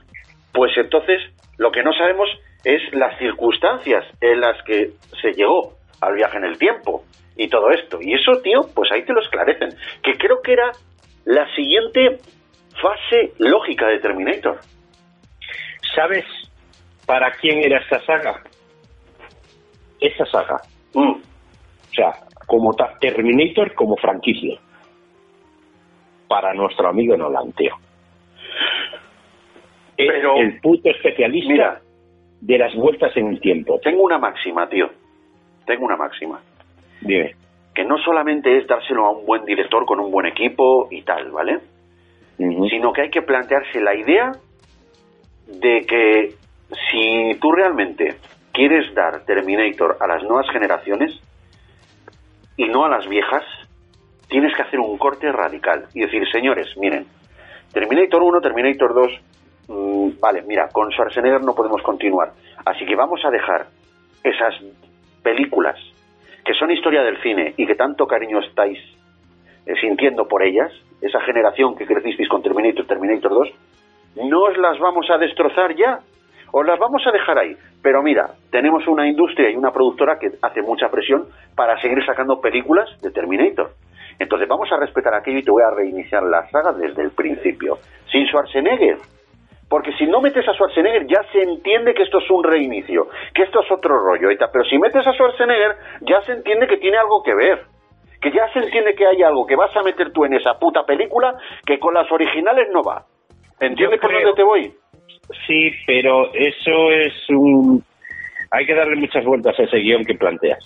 [0.53, 1.21] Pues entonces,
[1.57, 2.29] lo que no sabemos
[2.63, 7.03] es las circunstancias en las que se llegó al viaje en el tiempo
[7.37, 7.99] y todo esto.
[8.01, 9.69] Y eso, tío, pues ahí te lo esclarecen.
[10.03, 10.71] Que creo que era
[11.25, 12.17] la siguiente
[12.81, 14.59] fase lógica de Terminator.
[15.95, 16.25] ¿Sabes
[17.05, 18.41] para quién era esta saga?
[19.99, 20.61] Esa saga.
[20.93, 21.11] Mm.
[21.11, 22.13] O sea,
[22.47, 24.57] como Terminator como franquicia.
[26.27, 27.75] Para nuestro amigo Nolan, tío.
[29.97, 31.81] Es Pero- el puto especialista Mira.
[32.39, 33.79] de las vueltas en el tiempo.
[33.83, 34.89] Tengo una máxima, tío.
[35.71, 36.37] Tengo una máxima.
[36.99, 37.33] Dime.
[37.73, 41.31] Que no solamente es dárselo a un buen director con un buen equipo y tal,
[41.31, 41.59] ¿vale?
[42.37, 44.33] Sino que hay que plantearse la idea
[45.47, 46.35] de que
[46.91, 48.17] si tú realmente
[48.51, 51.17] quieres dar Terminator a las nuevas generaciones
[52.57, 53.45] y no a las viejas,
[54.27, 57.05] tienes que hacer un corte radical y decir, señores, miren,
[57.71, 59.11] Terminator 1, Terminator 2,
[59.69, 62.33] mm, vale, mira, con Schwarzenegger no podemos continuar,
[62.65, 63.67] así que vamos a dejar
[64.21, 64.55] esas
[65.23, 65.77] películas
[66.45, 68.79] que son historia del cine y que tanto cariño estáis
[69.65, 73.49] eh, sintiendo por ellas, esa generación que crecisteis con Terminator, Terminator 2,
[74.29, 75.99] no os las vamos a destrozar ya,
[76.51, 77.55] os las vamos a dejar ahí.
[77.81, 82.41] Pero mira, tenemos una industria y una productora que hace mucha presión para seguir sacando
[82.41, 83.71] películas de Terminator.
[84.19, 87.77] Entonces vamos a respetar aquello y te voy a reiniciar la saga desde el principio,
[88.11, 88.97] sin Schwarzenegger.
[89.71, 93.43] Porque si no metes a Schwarzenegger ya se entiende que esto es un reinicio, que
[93.43, 94.27] esto es otro rollo.
[94.51, 97.63] Pero si metes a Schwarzenegger ya se entiende que tiene algo que ver
[98.21, 100.85] que ya se entiende que hay algo que vas a meter tú en esa puta
[100.85, 101.33] película
[101.65, 103.05] que con las originales no va.
[103.61, 104.73] ¿Entiendes por dónde te voy?
[105.47, 107.81] Sí, pero eso es un...
[108.51, 110.59] Hay que darle muchas vueltas a ese guion que planteas.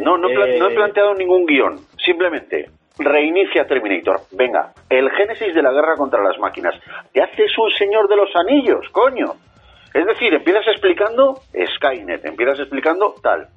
[0.00, 0.58] No, no, Eh.
[0.58, 1.78] no he planteado ningún guion.
[2.04, 2.66] Simplemente
[2.98, 4.20] reinicia Terminator.
[4.32, 6.74] Venga, el génesis de la guerra contra las máquinas.
[7.12, 9.34] Te haces un señor de los anillos, coño.
[9.92, 11.40] Es decir, empiezas explicando
[11.76, 13.48] Skynet, empiezas explicando tal.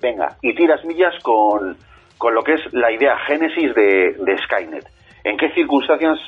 [0.00, 1.76] Venga, y tiras millas con,
[2.18, 4.84] con lo que es la idea génesis de, de Skynet.
[5.24, 6.18] ¿En qué circunstancias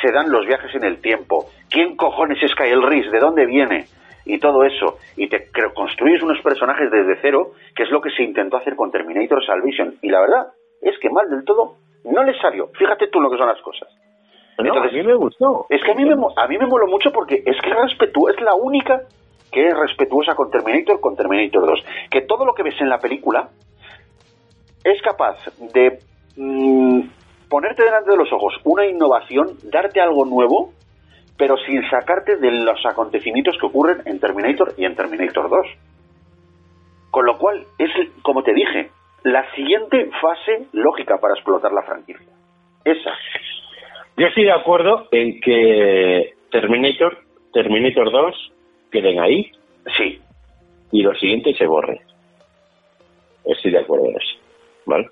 [0.00, 1.46] se dan los viajes en el tiempo?
[1.68, 3.10] ¿Quién cojones es Kyle Reese?
[3.10, 3.86] ¿De dónde viene?
[4.24, 4.98] Y todo eso.
[5.16, 8.90] Y te construyes unos personajes desde cero, que es lo que se intentó hacer con
[8.90, 9.94] Terminator Salvation.
[10.02, 10.46] Y la verdad
[10.82, 12.68] es que mal del todo no les salió.
[12.78, 13.88] Fíjate tú lo que son las cosas.
[14.58, 15.66] No, Entonces, a mí me gustó.
[15.70, 18.30] Es que a mí me, a mí me moló mucho porque es que es respetu-
[18.34, 19.02] es la única
[19.52, 21.84] que es respetuosa con Terminator, con Terminator 2.
[22.10, 23.48] Que todo lo que ves en la película
[24.84, 25.36] es capaz
[25.72, 26.00] de
[26.36, 27.00] mm,
[27.48, 30.72] ponerte delante de los ojos una innovación, darte algo nuevo,
[31.36, 35.66] pero sin sacarte de los acontecimientos que ocurren en Terminator y en Terminator 2.
[37.10, 37.90] Con lo cual, es,
[38.22, 38.90] como te dije,
[39.24, 42.32] la siguiente fase lógica para explotar la franquicia.
[42.84, 43.10] Esa.
[44.16, 47.18] Yo estoy de acuerdo en que Terminator,
[47.52, 48.52] Terminator 2
[48.90, 49.52] queden ahí
[49.96, 50.20] Sí,
[50.92, 52.00] y lo siguiente se borre.
[53.44, 54.38] Estoy de acuerdo en eso.
[54.86, 55.08] ¿vale?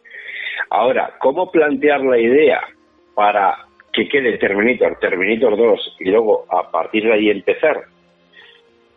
[0.70, 2.60] Ahora, ¿cómo plantear la idea
[3.14, 7.84] para que quede Terminator, Terminator 2 y luego a partir de ahí empezar?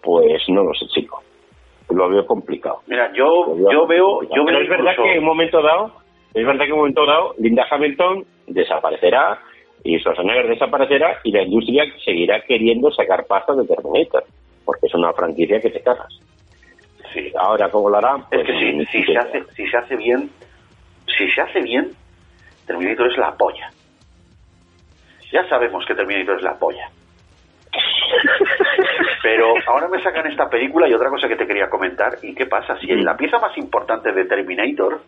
[0.01, 1.23] Pues no lo sé, chico.
[1.89, 2.81] Lo veo complicado.
[2.87, 5.91] Mira, yo, yo veo, yo veo es verdad que en un momento dado,
[6.33, 9.39] es verdad que en un momento dado, Linda Hamilton desaparecerá
[9.83, 14.23] y Schwarzenegger desaparecerá y la industria seguirá queriendo sacar pasta de Terminator,
[14.65, 16.19] porque es una franquicia que te cagas.
[17.13, 17.31] Sí.
[17.39, 18.19] Ahora, ¿cómo lo harán?
[18.21, 20.29] Es Pues, que sí, ni si se hace, si se hace bien,
[21.17, 21.91] si se hace bien,
[22.67, 23.71] Terminator es la polla.
[25.31, 26.87] Ya sabemos que Terminator es la polla.
[29.21, 32.17] Pero ahora me sacan esta película y otra cosa que te quería comentar.
[32.21, 32.77] ¿Y qué pasa?
[32.79, 35.01] Si la pieza más importante de Terminator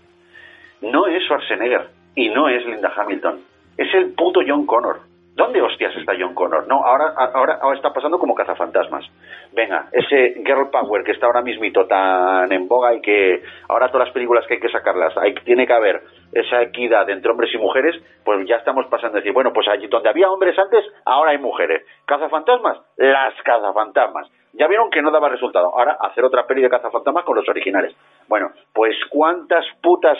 [0.81, 3.39] no es Schwarzenegger y no es Linda Hamilton,
[3.77, 5.10] es el puto John Connor.
[5.33, 6.67] ¿Dónde hostias está John Connor?
[6.67, 9.05] No, ahora, ahora, ahora está pasando como cazafantasmas.
[9.53, 14.07] Venga, ese girl power que está ahora mismito tan en boga y que ahora todas
[14.07, 16.01] las películas que hay que sacarlas, hay, tiene que haber
[16.33, 19.87] esa equidad entre hombres y mujeres, pues ya estamos pasando a decir, bueno, pues allí
[19.87, 21.85] donde había hombres antes, ahora hay mujeres.
[22.05, 22.79] ¿Cazafantasmas?
[22.97, 24.29] Las cazafantasmas.
[24.53, 25.67] Ya vieron que no daba resultado.
[25.67, 27.95] Ahora hacer otra peli de cazafantasmas con los originales.
[28.27, 30.17] Bueno, pues cuántas putas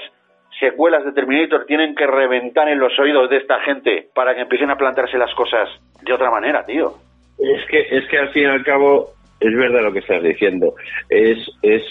[0.60, 4.70] secuelas de Terminator tienen que reventar en los oídos de esta gente para que empiecen
[4.70, 5.70] a plantearse las cosas
[6.02, 6.94] de otra manera, tío.
[7.38, 9.10] Es que, es que al fin y al cabo
[9.40, 10.76] es verdad lo que estás diciendo.
[11.10, 11.84] Es, es,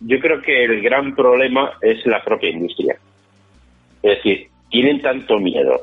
[0.00, 2.96] yo creo que el gran problema es la propia industria.
[4.02, 5.80] Es decir, tienen tanto miedo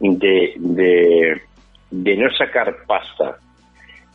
[0.00, 1.40] de, de,
[1.90, 3.38] de no sacar pasta,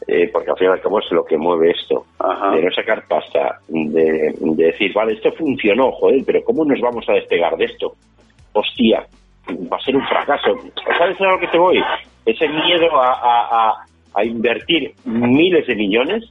[0.08, 2.52] eh, porque al fin y al cabo es lo que mueve esto, Ajá.
[2.52, 7.08] de no sacar pasta, de, de decir, vale, esto funcionó, joder, pero ¿cómo nos vamos
[7.10, 7.94] a despegar de esto?
[8.54, 9.06] Hostia,
[9.72, 10.56] va a ser un fracaso.
[10.98, 11.82] ¿Sabes a lo que te voy?
[12.26, 13.86] Ese miedo a, a, a,
[14.16, 16.24] a invertir miles de millones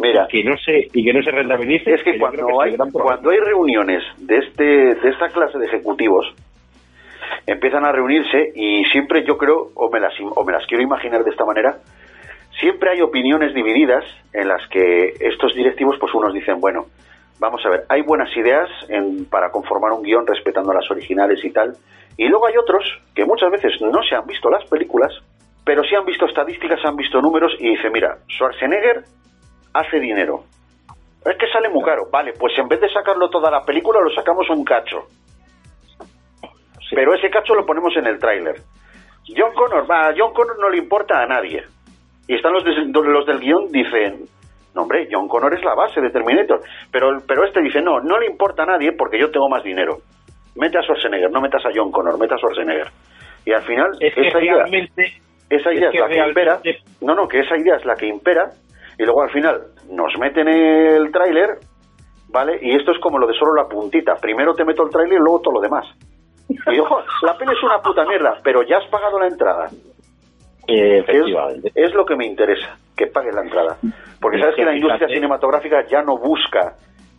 [0.00, 1.92] Mira, que no se y que no se rentabilice.
[1.92, 6.26] es que cuando hay cuando hay reuniones de este de esta clase de ejecutivos
[7.46, 11.22] empiezan a reunirse y siempre yo creo o me las o me las quiero imaginar
[11.22, 11.76] de esta manera
[12.60, 16.86] siempre hay opiniones divididas en las que estos directivos pues unos dicen bueno
[17.38, 21.50] vamos a ver hay buenas ideas en- para conformar un guion respetando las originales y
[21.50, 21.74] tal
[22.16, 22.84] y luego hay otros
[23.14, 25.12] que muchas veces no se han visto las películas
[25.64, 29.02] pero sí han visto estadísticas han visto números y dice mira Schwarzenegger
[29.72, 30.44] hace dinero
[31.24, 32.08] es que sale muy caro.
[32.10, 35.06] Vale, pues en vez de sacarlo toda la película, lo sacamos un cacho.
[36.90, 38.56] Pero ese cacho lo ponemos en el tráiler.
[39.28, 41.62] John Connor, va, a John Connor no le importa a nadie.
[42.28, 44.24] Y están los, des- los del guion, dicen,
[44.74, 46.60] no hombre, John Connor es la base de Terminator.
[46.90, 49.98] Pero, pero este dice, no, no le importa a nadie porque yo tengo más dinero.
[50.54, 52.88] Mete a Schwarzenegger, no metas a John Connor, mete a Schwarzenegger.
[53.44, 54.64] Y al final, es que esa idea,
[55.50, 56.60] esa es idea es, la que impera.
[57.00, 58.50] No, no, que esa idea es la que impera.
[58.98, 61.58] Y luego al final nos meten el tráiler,
[62.28, 62.58] ¿vale?
[62.62, 64.14] Y esto es como lo de solo la puntita.
[64.16, 65.86] Primero te meto el tráiler y luego todo lo demás.
[66.48, 69.70] Y ojo, la peli es una puta mierda, pero ya has pagado la entrada.
[70.68, 71.72] Eh, Es, efectivamente.
[71.74, 73.76] es lo que me interesa, que pagues la entrada.
[74.20, 75.14] Porque Es sabes que la industria fíjate.
[75.14, 76.74] cinematográfica ya no busca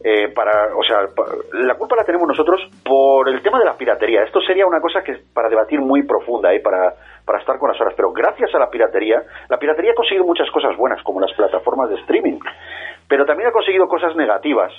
[0.05, 3.75] eh, para, o sea, pa- la culpa la tenemos nosotros por el tema de la
[3.77, 4.23] piratería.
[4.23, 6.93] Esto sería una cosa que para debatir muy profunda, eh, para,
[7.25, 7.93] para estar con las horas.
[7.95, 11.89] Pero gracias a la piratería, la piratería ha conseguido muchas cosas buenas, como las plataformas
[11.89, 12.39] de streaming.
[13.07, 14.73] Pero también ha conseguido cosas negativas,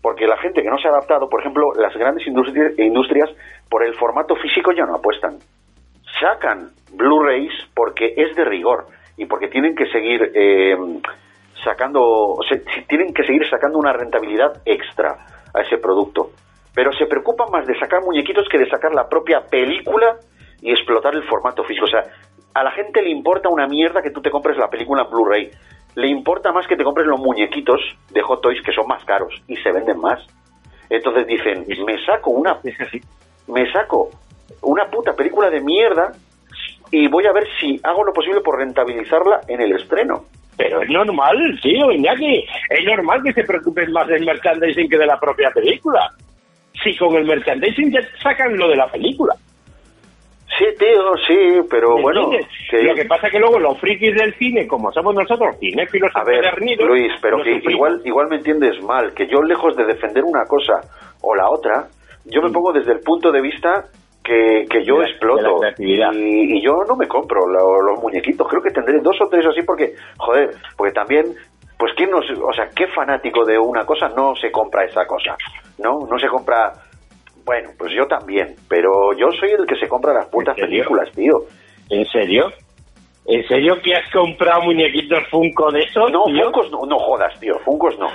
[0.00, 3.30] porque la gente que no se ha adaptado, por ejemplo, las grandes industri- industrias,
[3.68, 5.38] por el formato físico ya no apuestan
[6.20, 10.76] sacan Blu-rays porque es de rigor y porque tienen que seguir eh,
[11.64, 16.30] sacando, o sea, tienen que seguir sacando una rentabilidad extra a ese producto.
[16.74, 20.16] Pero se preocupan más de sacar muñequitos que de sacar la propia película
[20.60, 21.86] y explotar el formato físico.
[21.86, 22.04] O sea,
[22.54, 25.50] a la gente le importa una mierda que tú te compres la película en Blu-ray.
[25.96, 29.34] Le importa más que te compres los muñequitos de Hot Toys que son más caros
[29.48, 30.24] y se venden más.
[30.88, 32.58] Entonces dicen, me saco una
[33.48, 34.10] me saco
[34.62, 36.12] una puta película de mierda
[36.90, 40.24] y voy a ver si hago lo posible por rentabilizarla en el estreno.
[40.56, 42.44] Pero es normal, tío, Iñaki.
[42.68, 46.10] Es normal que se preocupen más del merchandising que de la propia película.
[46.82, 49.34] Si con el merchandising ya sacan lo de la película.
[50.58, 52.30] Sí, tío, sí, pero ¿me bueno,
[52.72, 56.24] Lo que pasa es que luego los frikis del cine, como somos nosotros, cinéfilos a
[56.24, 56.42] ver,
[56.80, 60.80] Luis, pero que igual, igual me entiendes mal, que yo lejos de defender una cosa
[61.20, 61.86] o la otra,
[62.24, 63.84] yo me pongo desde el punto de vista
[64.28, 65.60] que, que yo la- exploto
[66.14, 69.46] y, y yo no me compro lo- los muñequitos, creo que tendré dos o tres
[69.46, 71.34] así porque, joder, porque también,
[71.78, 75.36] pues quién no, o sea, qué fanático de una cosa no se compra esa cosa,
[75.78, 76.06] ¿no?
[76.10, 76.72] No se compra,
[77.44, 81.44] bueno, pues yo también, pero yo soy el que se compra las putas películas, tío.
[81.90, 82.52] ¿En serio?
[83.30, 86.10] ¿En serio que has comprado muñequitos Funko de esos?
[86.10, 86.44] No, tío?
[86.44, 88.06] Funkos no, no jodas, tío, Funkos no.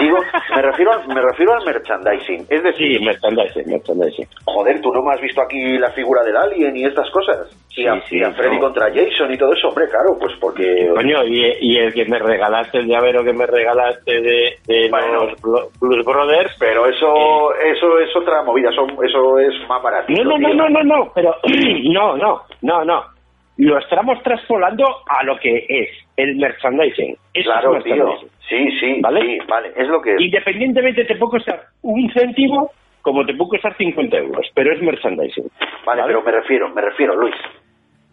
[0.00, 0.16] Digo,
[0.56, 2.46] me refiero al, me refiero al merchandising.
[2.50, 4.26] Es decir, Sí, merchandising, merchandising.
[4.44, 7.48] joder, tú no me has visto aquí la figura del alien y estas cosas.
[7.76, 8.60] Y a, Sí, sí, y a Freddy no.
[8.62, 10.88] contra Jason y todo eso, hombre, claro, pues porque...
[10.94, 15.26] Coño, y, y el que me regalaste, el llavero que me regalaste de, de Bueno.
[15.44, 16.56] los Blues Brothers.
[16.58, 20.24] Pero eso, eso es otra movida, eso, eso es más baratito.
[20.24, 21.34] No, no, no, no, no, no, pero
[21.92, 23.15] no, no, no, no.
[23.58, 27.16] Lo estamos traspolando a lo que es el merchandising.
[27.32, 28.18] Eso Claro, es tío.
[28.48, 29.20] Sí, sí, ¿Vale?
[29.22, 30.20] sí, vale, es lo que es.
[30.20, 32.70] Independientemente te puedo costar un céntimo
[33.06, 35.48] como te puedo costar 50 euros, pero es merchandising.
[35.84, 37.36] Vale, pero me refiero, me refiero, Luis,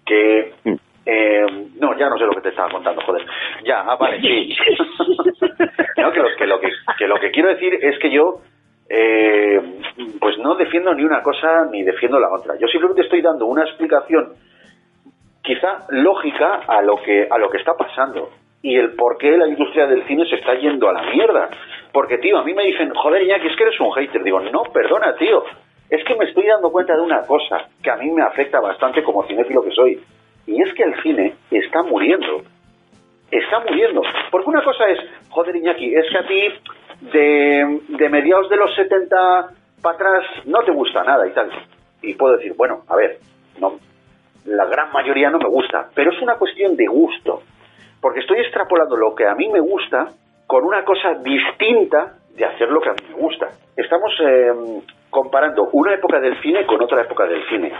[0.06, 0.53] que...
[0.63, 0.75] Mm.
[1.08, 1.45] eh,
[1.79, 3.25] no, ya no sé lo que te estaba contando, joder.
[3.65, 4.56] Ya, ah, vale, sí.
[5.97, 8.41] no, que lo que, lo que, que lo que quiero decir es que yo,
[8.88, 9.60] eh,
[10.19, 12.53] pues no defiendo ni una cosa ni defiendo la otra.
[12.60, 14.33] Yo simplemente estoy dando una explicación
[15.44, 18.29] quizá lógica a lo que a lo que está pasando
[18.63, 21.50] y el por qué la industria del cine se está yendo a la mierda.
[21.91, 24.23] Porque, tío, a mí me dicen, joder, Iñaki, es que eres un hater.
[24.23, 25.44] Digo, no, perdona, tío.
[25.89, 29.04] Es que me estoy dando cuenta de una cosa que a mí me afecta bastante
[29.04, 30.00] como cinéfilo que soy.
[30.48, 32.41] Y es que el cine está muriendo.
[33.29, 34.02] Está muriendo.
[34.31, 36.48] Porque una cosa es, joder, Iñaki, es que a ti
[37.12, 39.50] de, de mediados de los 70
[39.81, 41.52] para atrás no te gusta nada y tal.
[42.02, 43.17] Y puedo decir, bueno, a ver,
[43.60, 43.77] no,
[44.46, 47.41] la gran mayoría no me gusta, pero es una cuestión de gusto,
[48.02, 50.08] porque estoy extrapolando lo que a mí me gusta
[50.48, 53.50] con una cosa distinta de hacer lo que a mí me gusta.
[53.75, 54.52] Estamos, eh,
[55.13, 57.71] comparando una época del cine con otra época del cine.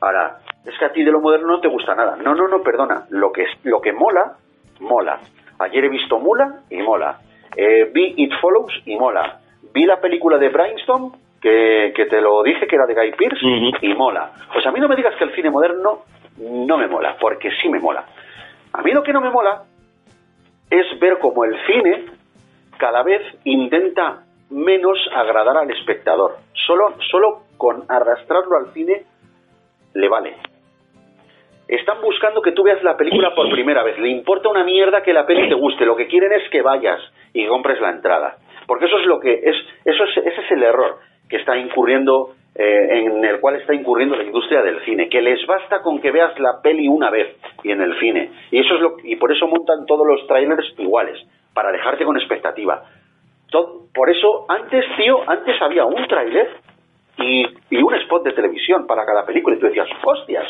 [0.00, 2.16] Ahora, es que a ti de lo moderno no te gusta nada.
[2.16, 3.04] No, no, no, perdona.
[3.10, 4.36] Lo que, lo que mola,
[4.80, 5.20] mola.
[5.58, 7.18] Ayer he visto Mula y mola.
[7.54, 9.40] Eh, vi It Follows y mola.
[9.74, 11.12] Vi la película de Brainstorm,
[11.46, 13.46] que, que te lo dije que era de Guy Pearce,
[13.80, 14.32] y mola.
[14.52, 16.02] Pues a mí no me digas que el cine moderno
[16.38, 18.04] no me mola, porque sí me mola.
[18.72, 19.62] A mí lo que no me mola
[20.68, 22.06] es ver como el cine
[22.78, 26.38] cada vez intenta menos agradar al espectador.
[26.66, 29.04] Solo, solo con arrastrarlo al cine
[29.94, 30.34] le vale.
[31.68, 33.96] Están buscando que tú veas la película por primera vez.
[34.00, 35.86] Le importa una mierda que la peli te guste.
[35.86, 37.00] Lo que quieren es que vayas
[37.32, 38.36] y compres la entrada.
[38.66, 40.98] Porque eso es lo que es, eso es, ese es el error
[41.28, 45.08] que está incurriendo, eh, en el cual está incurriendo la industria del cine.
[45.08, 48.30] Que les basta con que veas la peli una vez y en el cine.
[48.50, 51.18] Y eso es lo, y por eso montan todos los trailers iguales,
[51.54, 52.84] para dejarte con expectativa.
[53.94, 56.48] por eso, antes, tío, antes había un trailer
[57.18, 59.56] y, y un spot de televisión para cada película.
[59.56, 60.46] Y tú decías, hostias,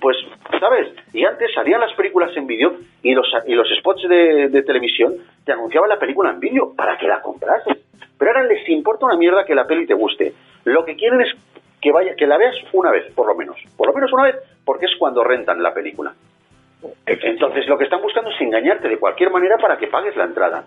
[0.00, 0.16] pues,
[0.60, 0.88] ¿sabes?
[1.12, 5.52] Y antes salían las películas en vídeo y los, y los spots de, televisión te
[5.52, 7.78] anunciaban la película en vídeo para que la comprases.
[8.18, 10.32] Pero ahora les importa una mierda que la peli te guste.
[10.64, 11.32] Lo que quieren es
[11.80, 13.56] que vaya, que la veas una vez, por lo menos.
[13.76, 16.12] Por lo menos una vez, porque es cuando rentan la película.
[17.06, 20.64] Entonces lo que están buscando es engañarte de cualquier manera para que pagues la entrada.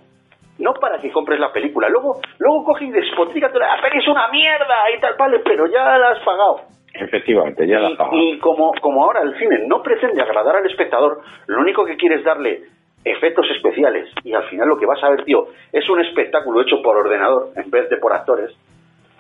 [0.60, 1.90] No para que compres la película.
[1.90, 5.98] Luego, luego coge y despotígate, la peli es una mierda y tal, vale, pero ya
[5.98, 6.62] la has pagado.
[6.94, 11.62] Efectivamente, ya la Y, como, como ahora el cine no pretende agradar al espectador, lo
[11.62, 12.64] único que quiere es darle
[13.04, 16.82] efectos especiales y al final lo que vas a ver, tío, es un espectáculo hecho
[16.82, 18.52] por ordenador en vez de por actores,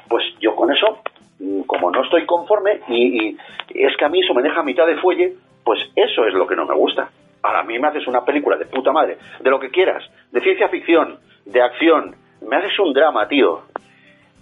[0.07, 0.99] pues yo con eso,
[1.39, 3.37] mm, como no estoy conforme y,
[3.73, 6.55] es que a mí eso me deja mitad de fuelle, pues eso es lo que
[6.55, 7.09] no me gusta.
[7.43, 10.41] Ahora a mí me haces una película de puta madre, de lo que quieras, de
[10.41, 13.61] ciencia ficción, de acción, me haces un drama, tío,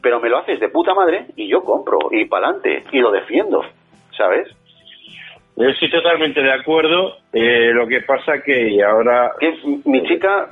[0.02, 3.64] pero me lo haces de puta madre y yo compro y pa'lante y lo defiendo,
[4.18, 4.50] ¿sabes?
[5.60, 7.18] Estoy totalmente de acuerdo.
[7.34, 9.34] Eh, lo que pasa que ahora...
[9.84, 10.48] mi chica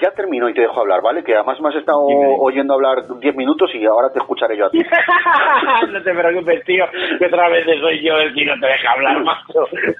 [0.00, 1.24] ya, terminó y te dejo hablar, ¿vale?
[1.24, 4.70] Que además me has estado oyendo hablar 10 minutos y ahora te escucharé yo a
[4.70, 4.78] ti.
[5.92, 6.84] no te preocupes, tío,
[7.18, 9.42] que otra vez soy yo el que no te deja hablar, más.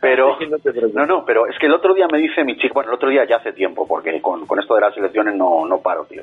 [0.00, 0.38] Pero,
[0.94, 3.10] no, no, pero es que el otro día me dice mi chica, bueno, el otro
[3.10, 6.22] día ya hace tiempo, porque con, con esto de las elecciones no, no paro, tío.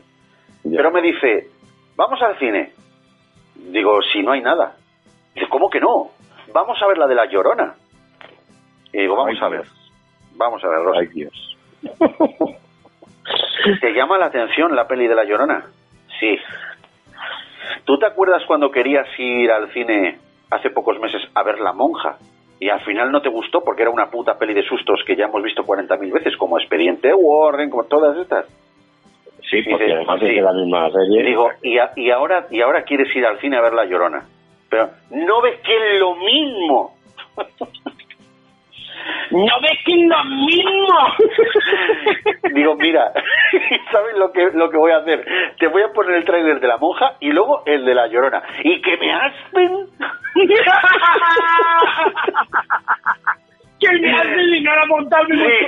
[0.63, 1.49] Pero me dice,
[1.97, 2.71] vamos al cine.
[3.55, 4.73] Digo, si no hay nada.
[5.33, 6.11] Dice, ¿cómo que no?
[6.53, 7.75] Vamos a ver la de la Llorona.
[8.95, 9.63] Y digo, vamos a ver.
[10.37, 11.57] Vamos a ver, Ay, Dios.
[13.81, 15.65] ¿Te llama la atención la peli de la Llorona?
[16.17, 16.39] Sí.
[17.83, 20.17] ¿Tú te acuerdas cuando querías ir al cine
[20.49, 22.19] hace pocos meses a ver La Monja?
[22.57, 25.25] Y al final no te gustó porque era una puta peli de sustos que ya
[25.25, 28.45] hemos visto 40.000 veces, como Expediente Warren, como todas estas.
[29.49, 31.23] Sí, porque además es la misma serie.
[31.23, 34.23] Digo, y, y, ahora, y ahora quieres ir al cine a ver La Llorona.
[34.69, 36.95] Pero, ¿no ves que es lo mismo?
[39.35, 40.97] ¿No ves que es lo mismo?
[42.53, 43.11] Digo, mira,
[43.91, 45.25] ¿sabes lo que, lo que voy a hacer?
[45.59, 48.41] Te voy a poner el tráiler de La Monja y luego el de La Llorona.
[48.63, 49.87] ¿Y que me aspen?
[53.77, 55.65] ¿Qué me hacen y no era montarme sí,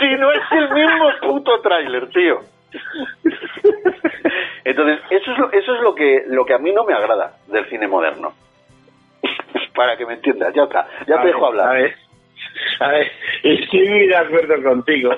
[0.00, 2.40] Si no es el mismo puto tráiler, tío.
[4.64, 7.34] Entonces, eso es lo, eso es lo que lo que a mí no me agrada
[7.46, 8.32] del cine moderno.
[9.72, 11.68] Para que me entiendas, ya está, ya te dejo hablar.
[11.68, 11.94] A ver,
[12.80, 13.10] a ver,
[13.42, 15.10] estoy muy de acuerdo contigo.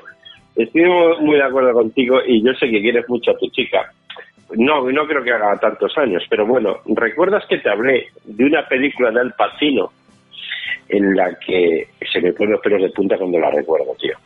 [0.57, 0.84] Estoy
[1.20, 3.91] muy, de acuerdo contigo y yo sé que quieres mucho a tu chica.
[4.57, 8.66] No, no creo que haga tantos años, pero bueno, ¿recuerdas que te hablé de una
[8.66, 9.93] película de Al Pacino
[10.88, 14.16] en la que se me ponen los pelos de punta cuando la recuerdo, tío?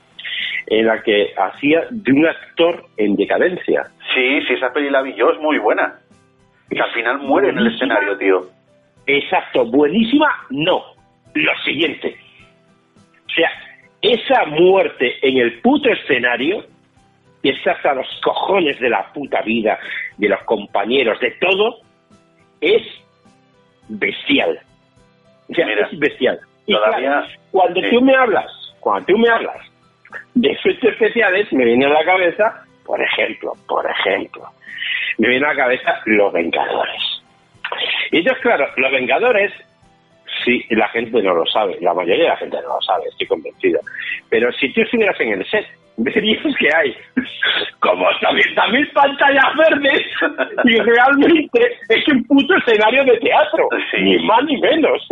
[0.66, 3.84] en la que hacía de un actor en decadencia.
[4.14, 5.94] Sí, sí, esa peli la vi yo, es muy buena.
[6.70, 8.46] Que al final muere en el escenario, tío.
[9.06, 10.82] Exacto, buenísima, no.
[11.34, 12.16] Lo siguiente.
[13.34, 13.50] O sea,
[14.00, 16.64] esa muerte en el puto escenario,
[17.42, 19.78] que estás a los cojones de la puta vida,
[20.16, 21.80] de los compañeros, de todo,
[22.60, 22.82] es
[23.88, 24.60] bestial.
[25.50, 26.38] O sea, es bestial.
[26.66, 26.74] Y
[27.50, 28.46] cuando tú me hablas,
[28.80, 29.58] cuando tú me hablas
[30.34, 34.48] de efectos especiales me viene a la cabeza, por ejemplo, por ejemplo,
[35.18, 37.02] me viene a la cabeza Los Vengadores.
[38.12, 39.52] Y entonces, claro, Los Vengadores,
[40.44, 43.26] sí, la gente no lo sabe, la mayoría de la gente no lo sabe, estoy
[43.26, 43.80] convencido.
[44.28, 45.66] Pero si tú estuvieras en el set,
[45.96, 46.96] verías que hay
[47.80, 50.02] como 80.000 pantallas verdes
[50.64, 53.68] y realmente es un puto escenario de teatro,
[54.00, 55.06] ni más ni menos.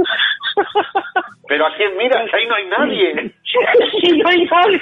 [1.48, 3.32] Pero a quién miras, ahí no hay nadie.
[3.44, 4.80] sí, no hay nadie.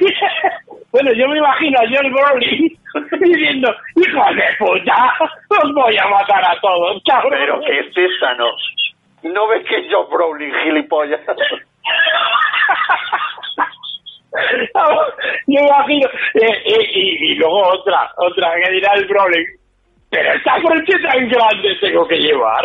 [0.93, 2.79] Bueno, yo me imagino a George Brolin
[3.21, 5.15] diciendo, hijo de puta,
[5.49, 7.31] os voy a matar a todos, cabrón.
[7.33, 8.35] Pero que es esa,
[9.23, 9.31] ¿no?
[9.33, 11.21] ¿No ves que Joe Brolin, gilipollas?
[15.47, 19.45] yo imagino, eh, eh, y, y luego otra, otra que dirá el Brolin,
[20.11, 22.65] pero esta frente tan grande tengo que llevar.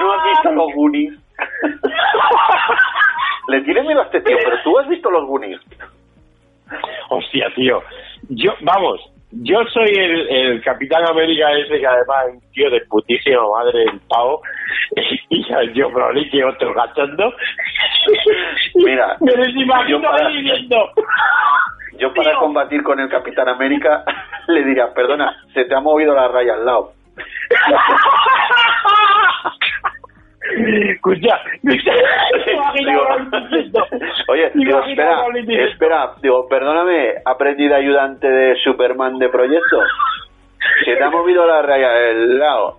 [0.00, 1.14] ¿no has visto los Goonies?
[3.48, 5.60] Le tiene miedo a este tío, pero tú has visto los Goonies.
[7.08, 7.82] Hostia, tío.
[8.28, 9.00] Yo, vamos,
[9.32, 13.78] yo soy el, el Capitán América ese que además es un tío de putísima madre
[13.80, 14.42] del pavo
[15.30, 17.32] y yo Broly que otro cachondo.
[18.74, 20.76] Mira, me los imagino yo para- ahí viendo.
[21.98, 22.40] Yo para Tío.
[22.40, 24.02] combatir con el Capitán América
[24.48, 26.92] le diría, perdona, se te ha movido la raya al lado.
[30.90, 33.06] Escucha, Digo.
[34.28, 35.26] Oye, digo, espera,
[35.68, 39.82] espera, digo, perdóname, aprendí de ayudante de Superman de proyecto.
[40.84, 42.76] Se te ha movido la raya del lado.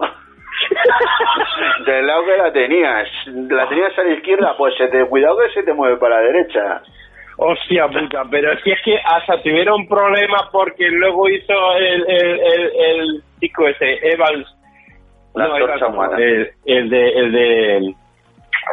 [1.85, 3.07] Del lado que la tenías.
[3.25, 6.21] La tenías a la izquierda, pues se te, cuidado que se te mueve para la
[6.21, 6.81] derecha.
[7.37, 12.71] Hostia puta, pero si es que hasta tuvieron problemas porque luego hizo el, el, el,
[12.75, 14.47] el chico ese, Evans.
[15.35, 16.17] La No, antorcha humana.
[16.17, 17.77] El, el de, el de,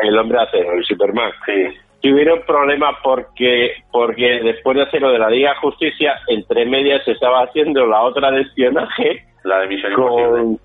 [0.02, 1.30] el hombre de acero, el Superman.
[1.46, 1.68] Sí.
[2.00, 7.04] Tuvieron problemas porque, porque después de hacer lo de la Liga de Justicia, entre medias
[7.04, 10.30] se estaba haciendo la otra de espionaje La de Misión Imposible.
[10.30, 10.58] con,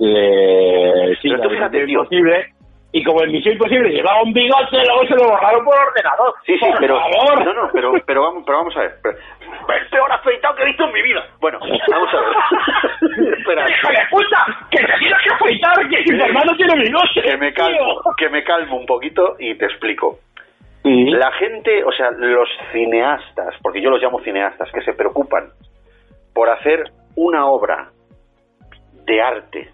[0.00, 1.88] eh, sí, Pero la de Misión.
[1.88, 2.53] Imposible.
[2.96, 6.32] Y como el Misión Imposible llevaba un bigote, luego se lo borraron por ordenador.
[6.46, 7.44] Sí, sí, Por pero favor.
[7.44, 8.92] no, no, pero pero vamos, pero vamos a ver.
[9.02, 9.18] Pero-
[9.74, 11.24] el peor afeitado que he visto en mi vida.
[11.40, 13.38] Bueno, vamos a ver.
[13.38, 14.46] Espera, ¡Hijo de puta!
[14.70, 15.88] ¡Que te tienes que afeitar!
[15.88, 17.22] ¡Que Superman no tiene bigote!
[17.22, 18.12] que me calmo, tío!
[18.16, 20.18] que me calmo un poquito y te explico.
[20.84, 25.48] La gente, o sea, los cineastas, porque yo los llamo cineastas, que se preocupan
[26.32, 26.84] por hacer
[27.16, 27.88] una obra
[29.06, 29.70] de arte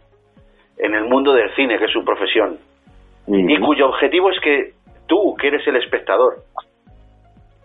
[0.78, 2.58] en el mundo del cine, que es su profesión,
[3.26, 4.72] y cuyo objetivo es que
[5.06, 6.36] tú, que eres el espectador,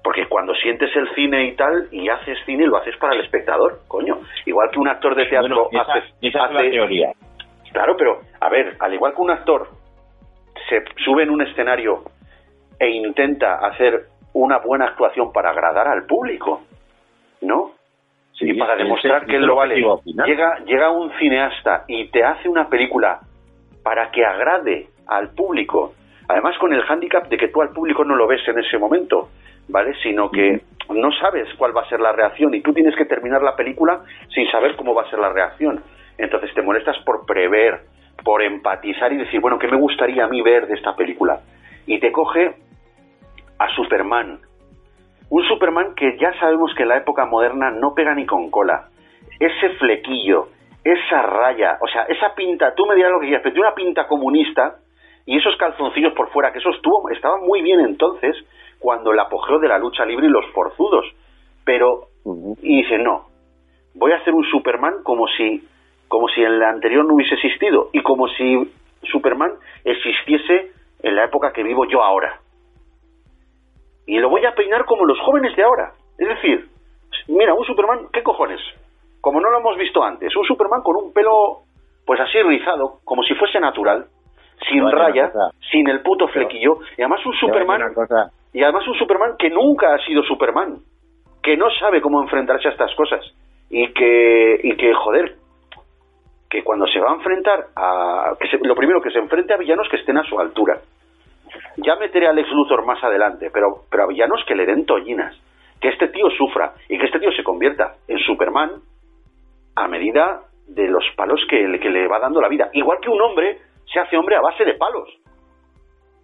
[0.03, 3.80] porque cuando sientes el cine y tal, y haces cine, lo haces para el espectador,
[3.88, 4.20] coño.
[4.45, 6.08] Igual que un actor de teatro Bueno, esa, hace...
[6.22, 7.12] esa es la hace- teoría.
[7.72, 9.68] Claro, pero, a ver, al igual que un actor
[10.70, 12.03] se sube en un escenario
[12.80, 16.62] e intenta hacer una buena actuación para agradar al público,
[17.41, 17.72] ¿no?
[18.34, 19.76] Sí, y para demostrar ese que él lo vale.
[20.26, 23.20] Llega, llega un cineasta y te hace una película
[23.84, 25.93] para que agrade al público.
[26.28, 29.30] Además, con el hándicap de que tú al público no lo ves en ese momento,
[29.68, 29.93] ¿vale?
[30.01, 33.41] Sino que no sabes cuál va a ser la reacción y tú tienes que terminar
[33.41, 34.01] la película
[34.34, 35.84] sin saber cómo va a ser la reacción.
[36.18, 37.82] Entonces te molestas por prever,
[38.24, 41.41] por empatizar y decir, bueno, ¿qué me gustaría a mí ver de esta película?
[41.86, 42.56] Y te coge
[43.60, 44.39] a Superman,
[45.30, 48.89] un Superman que ya sabemos que en la época moderna no pega ni con cola.
[49.39, 50.49] Ese flequillo,
[50.84, 53.76] esa raya, o sea, esa pinta, tú me dirás lo que quieras, pero tiene una
[53.76, 54.78] pinta comunista
[55.26, 58.36] y esos calzoncillos por fuera, que eso estuvo, estaban muy bien entonces,
[58.80, 61.05] cuando el apogeo de la lucha libre y los forzudos.
[61.63, 62.09] Pero,
[62.61, 63.26] y dice, no,
[63.95, 65.67] voy a hacer un Superman como si,
[66.07, 68.71] como si el anterior no hubiese existido y como si
[69.11, 69.53] Superman
[69.84, 70.71] existiese
[71.01, 72.39] en la época que vivo yo ahora
[74.05, 75.93] y lo voy a peinar como los jóvenes de ahora.
[76.17, 76.69] Es decir,
[77.28, 78.59] mira, un Superman, ¿qué cojones?
[79.21, 81.63] Como no lo hemos visto antes, un Superman con un pelo,
[82.05, 84.05] pues así rizado, como si fuese natural,
[84.70, 85.51] sin una raya, cosa.
[85.72, 87.82] sin el puto flequillo, y además un Superman,
[88.53, 90.78] y además un Superman que nunca ha sido Superman,
[91.43, 93.22] que no sabe cómo enfrentarse a estas cosas,
[93.70, 95.36] y que, y que joder,
[96.49, 99.58] que cuando se va a enfrentar a, que se- lo primero que se enfrente a
[99.58, 100.80] villanos que estén a su altura.
[101.78, 105.36] Ya meteré a Lex Luthor más adelante, pero, pero a villanos que le den tollinas,
[105.82, 108.72] que este tío sufra y que este tío se convierta en Superman
[109.76, 112.70] a medida de los palos que, le- que le va dando la vida.
[112.74, 113.60] Igual que un hombre
[113.91, 115.09] se hace hombre a base de palos.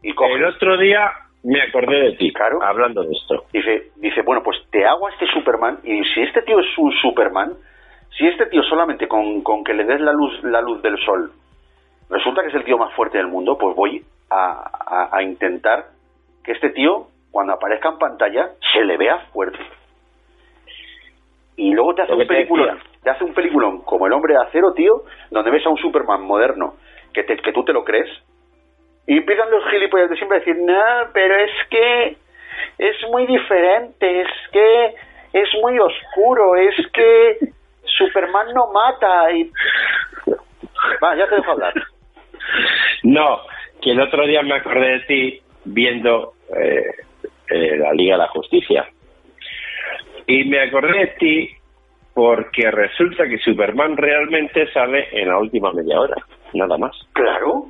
[0.01, 1.12] Y coge- el otro día
[1.43, 2.62] me acordé de ti, Claro.
[2.64, 3.45] hablando de esto.
[3.53, 6.91] dice, dice, bueno, pues te hago a este Superman y si este tío es un
[6.93, 7.53] Superman,
[8.18, 11.32] si este tío solamente con, con que le des la luz, la luz del sol,
[12.09, 14.51] resulta que es el tío más fuerte del mundo, pues voy a,
[14.86, 15.86] a- a intentar
[16.43, 19.59] que este tío, cuando aparezca en pantalla, se le vea fuerte.
[21.57, 22.91] Y luego te hace Lo un te peliculón, decía.
[23.03, 26.22] te hace un peliculón como El Hombre de Acero, tío, donde ves a un Superman
[26.24, 26.76] moderno,
[27.14, 28.09] que, te- que tú te lo crees,
[29.07, 32.18] y empiezan los gilipollas de siempre a decir, no, pero es que
[32.78, 34.95] es muy diferente, es que
[35.34, 37.38] es muy oscuro, es que
[37.97, 39.51] Superman no mata y...
[41.01, 41.74] Va, ya te dejo hablar.
[43.03, 43.41] No,
[43.82, 46.84] que el otro día me acordé de ti viendo eh,
[47.49, 48.88] eh, la Liga de la Justicia.
[50.28, 51.49] Y me acordé de ti
[52.14, 56.16] porque resulta que Superman realmente sale en la última media hora,
[56.54, 56.95] nada más.
[57.14, 57.66] Claro.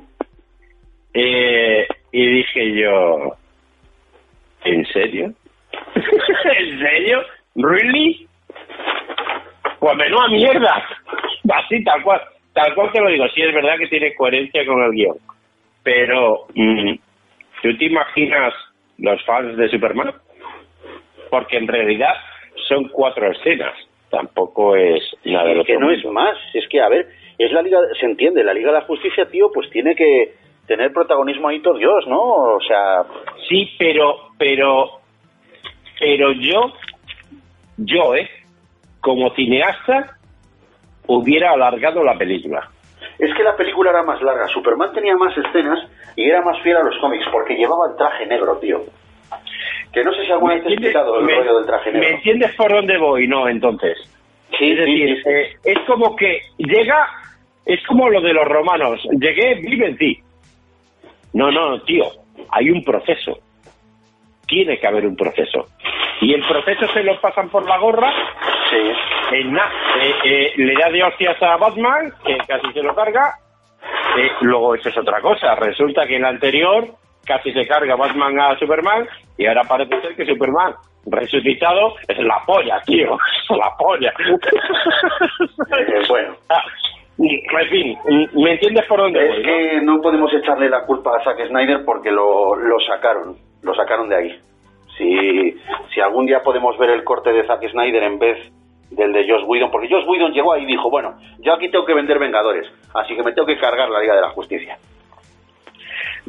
[1.14, 3.34] Eh, y dije yo,
[4.64, 5.32] ¿en serio?
[5.94, 7.22] ¿En serio?
[7.56, 8.26] ¿Really?
[9.78, 10.84] Pues menuda mierda.
[11.50, 12.20] Así, tal cual.
[12.54, 13.26] Tal cual te lo digo.
[13.34, 15.16] Sí, es verdad que tiene coherencia con el guion.
[15.82, 16.94] Pero, mm,
[17.62, 18.54] ¿tú te imaginas
[18.98, 20.12] los fans de Superman?
[21.30, 22.14] Porque en realidad
[22.68, 23.74] son cuatro escenas.
[24.10, 26.36] Tampoco es nada de lo que no es más.
[26.54, 27.08] Es que, a ver,
[27.38, 30.34] es la Liga, se entiende, la Liga de la Justicia, tío, pues tiene que
[30.66, 32.20] tener protagonismo ahí todo Dios, ¿no?
[32.20, 33.04] O sea,
[33.48, 35.00] Sí, pero, pero,
[35.98, 36.72] pero yo,
[37.78, 38.28] yo, ¿eh?
[39.00, 40.16] Como cineasta,
[41.06, 42.68] hubiera alargado la película.
[43.18, 44.46] es que la película era más larga.
[44.48, 45.80] Superman tenía más escenas
[46.16, 48.80] y era más fiel a los cómics porque llevaba el traje negro, tío.
[49.92, 51.98] Que no sé si alguna vez te he explicado el me- rollo del traje ¿Me
[52.00, 52.16] negro.
[52.16, 53.26] entiendes por dónde voy?
[53.28, 53.98] No, entonces.
[54.58, 55.28] Sí, es decir, sí, sí.
[55.30, 57.08] eh, es como que llega,
[57.66, 59.00] es como lo de los romanos.
[59.18, 60.18] Llegué, vive en ti.
[61.34, 62.04] No, no, tío,
[62.50, 63.38] hay un proceso.
[64.46, 65.66] Tiene que haber un proceso.
[66.20, 68.12] Y el proceso se lo pasan por la gorra
[68.70, 68.76] Sí.
[69.36, 73.34] Eh, na- eh, eh, le da de hostias a Batman, que casi se lo carga.
[74.16, 75.54] Eh, luego eso es otra cosa.
[75.56, 76.86] Resulta que en la anterior
[77.26, 79.06] casi se carga Batman a Superman
[79.36, 80.74] y ahora parece ser que Superman
[81.06, 83.14] resucitado es la polla, tío.
[83.14, 84.12] Es la polla.
[86.08, 86.36] Bueno.
[87.18, 87.98] En fin,
[88.34, 89.38] ¿me entiendes por dónde Es voy?
[89.38, 89.44] no?
[89.44, 94.08] que no podemos echarle la culpa a Zack Snyder porque lo, lo sacaron, lo sacaron
[94.08, 94.40] de ahí.
[94.96, 95.54] Si,
[95.94, 98.38] si algún día podemos ver el corte de Zack Snyder en vez
[98.90, 101.84] del de Josh Whedon, porque Josh Whedon llegó ahí y dijo, bueno, yo aquí tengo
[101.84, 104.76] que vender Vengadores, así que me tengo que cargar la Liga de la Justicia.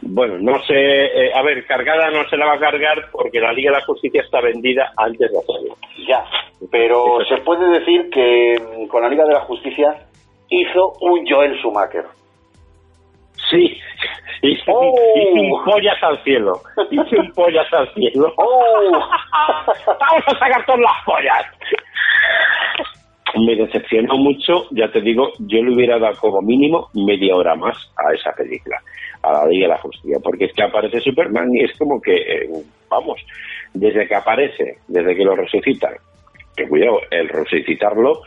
[0.01, 3.53] Bueno, no sé, eh, a ver, cargada no se la va a cargar porque la
[3.53, 5.75] Liga de la Justicia está vendida antes de hacerlo.
[6.07, 6.25] Ya,
[6.71, 9.95] pero se puede decir que mm, con la Liga de la Justicia
[10.49, 12.05] hizo un Joel Schumacher.
[13.49, 13.77] Sí,
[14.41, 14.95] hice, Oh.
[15.15, 16.53] hice un pollas al cielo.
[16.91, 18.33] Hice un pollas al cielo.
[18.37, 18.91] ¡Oh!
[19.87, 21.45] Vamos a sacar todas las pollas.
[23.35, 27.75] Me decepcionó mucho, ya te digo, yo le hubiera dado como mínimo media hora más
[27.97, 28.77] a esa película,
[29.23, 32.13] a la Liga de la Justicia, porque es que aparece Superman y es como que,
[32.13, 32.47] eh,
[32.89, 33.19] vamos,
[33.73, 35.93] desde que aparece, desde que lo resucitan,
[36.55, 38.21] que cuidado, el resucitarlo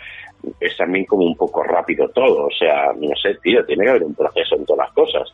[0.60, 4.02] es también como un poco rápido todo, o sea, no sé, tío, tiene que haber
[4.04, 5.32] un proceso en todas las cosas.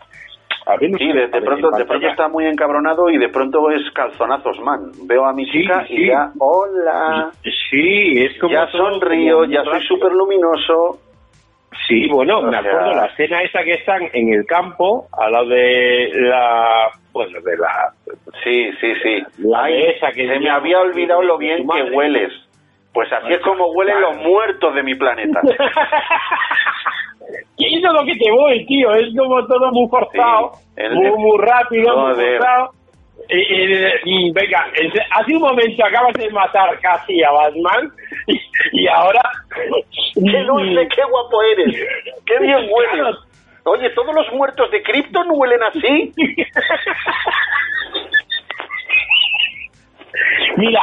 [0.65, 3.69] A mí no Sí, de, a pronto, de pronto está muy encabronado y de pronto
[3.71, 4.93] es calzonazos, man.
[5.07, 5.95] Veo a mi Sí, chica sí.
[5.95, 7.31] y ya, hola.
[7.71, 10.99] Sí, es como Ya sonrío, como ya soy súper luminoso.
[11.89, 15.33] Sí, bueno, O me sea- acuerdo la escena esa que están en el campo, al
[15.33, 17.93] lado de la, bueno, de la,
[18.45, 19.23] Sí, sí, sí.
[19.49, 22.33] La Ay, de esa que se me había olvidado lo bien que hueles.
[22.93, 25.41] Pues así es como huelen los muertos de mi planeta.
[27.57, 28.93] ¿Qué es lo que te voy, tío?
[28.95, 32.73] Es como todo muy forzado, Sí, muy, muy rápido, muy forzado.
[33.29, 34.67] Eh, eh, mm, venga,
[35.13, 37.91] hace un momento acabas de matar casi a Batman
[38.27, 38.41] y,
[38.73, 39.23] y ahora...
[40.15, 41.75] ¡Qué dulce, qué guapo eres!
[42.27, 43.17] ¡Qué bien hueles!
[43.65, 46.13] Oye, ¿todos los muertos de Krypton huelen así?
[50.57, 50.81] Mira,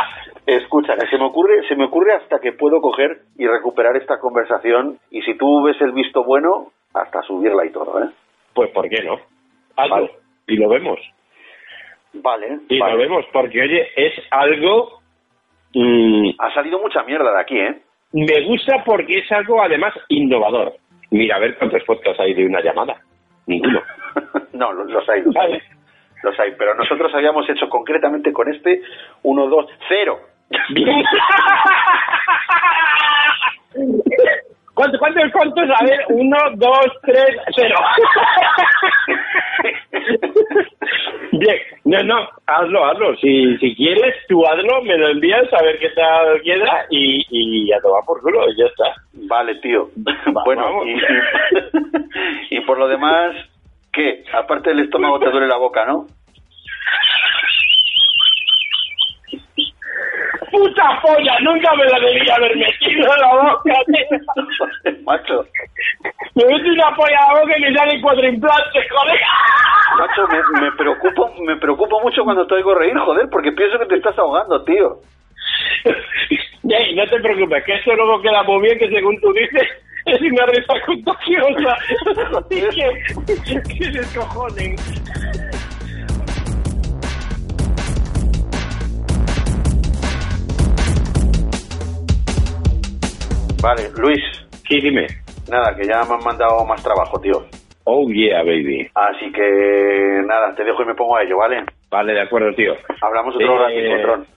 [0.55, 4.19] Escucha, que se me ocurre, se me ocurre hasta que puedo coger y recuperar esta
[4.19, 8.07] conversación y si tú ves el visto bueno, hasta subirla y todo, ¿eh?
[8.53, 9.17] pues ¿por qué no?
[9.75, 10.11] Vale.
[10.47, 10.99] y lo vemos.
[12.13, 12.93] Vale, Y vale.
[12.93, 14.99] lo vemos, porque oye, es algo...
[15.73, 17.81] mm, Ha salido mucha mierda de aquí, ¿eh?
[18.11, 20.73] me gusta porque es algo además innovador.
[21.11, 22.99] Mira, a ver cuántos podcasts hay de una llamada.
[23.45, 23.81] Ninguno.
[24.53, 25.51] no, lo- los hay, los hay.
[25.51, 25.63] ¿Vale?
[26.23, 28.81] Los hay, pero nosotros habíamos hecho concretamente con este
[29.23, 30.19] uno, dos, cero.
[30.69, 31.03] Bien.
[34.73, 35.63] ¿Cuántos, cuántos, cuántos?
[35.79, 37.75] A ver, uno, dos, tres, cero.
[41.33, 43.15] Bien, no, no, hazlo, hazlo.
[43.17, 47.67] Si, si quieres, tú hazlo, me lo envías a ver qué tal queda y, y
[47.69, 48.95] ya tomar por culo, y ya está.
[49.27, 49.89] Vale, tío.
[50.35, 50.85] Va- bueno, vamos.
[50.87, 53.35] y, y por lo demás,
[53.91, 54.23] ¿qué?
[54.33, 56.05] Aparte del estómago te duele la boca, ¿no?
[60.51, 61.39] ¡Puta polla!
[61.41, 65.01] Nunca me la debía haber metido en la boca, tío.
[65.05, 65.45] Macho,
[66.35, 69.19] Me meto una polla a la boca y me salen cuatro implantes, joder.
[69.97, 73.85] macho, me, me preocupo, me preocupo mucho cuando te oigo reír, joder, porque pienso que
[73.85, 74.97] te estás ahogando, tío.
[76.69, 79.67] Ey, no te preocupes, que eso luego queda muy bien, que según tú dices,
[80.05, 81.77] es una risa contagiosa.
[82.37, 84.75] Así que, que se descojonen.
[93.61, 94.21] Vale, Luis,
[94.67, 95.07] Sí, dime.
[95.49, 97.43] nada, que ya me han mandado más trabajo, tío.
[97.85, 98.87] Oh, yeah, baby.
[98.93, 101.63] Así que nada, te dejo y me pongo a ello, ¿vale?
[101.89, 102.75] Vale, de acuerdo, tío.
[103.01, 104.27] Hablamos otro Eh, ratito, Tron.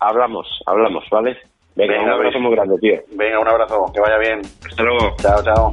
[0.00, 1.36] Hablamos, hablamos, ¿vale?
[1.76, 2.42] Venga, Venga, un abrazo Luis.
[2.48, 3.00] muy grande, tío.
[3.16, 4.40] Venga, un abrazo, que vaya bien.
[4.66, 5.14] Hasta luego.
[5.18, 5.72] Chao, chao.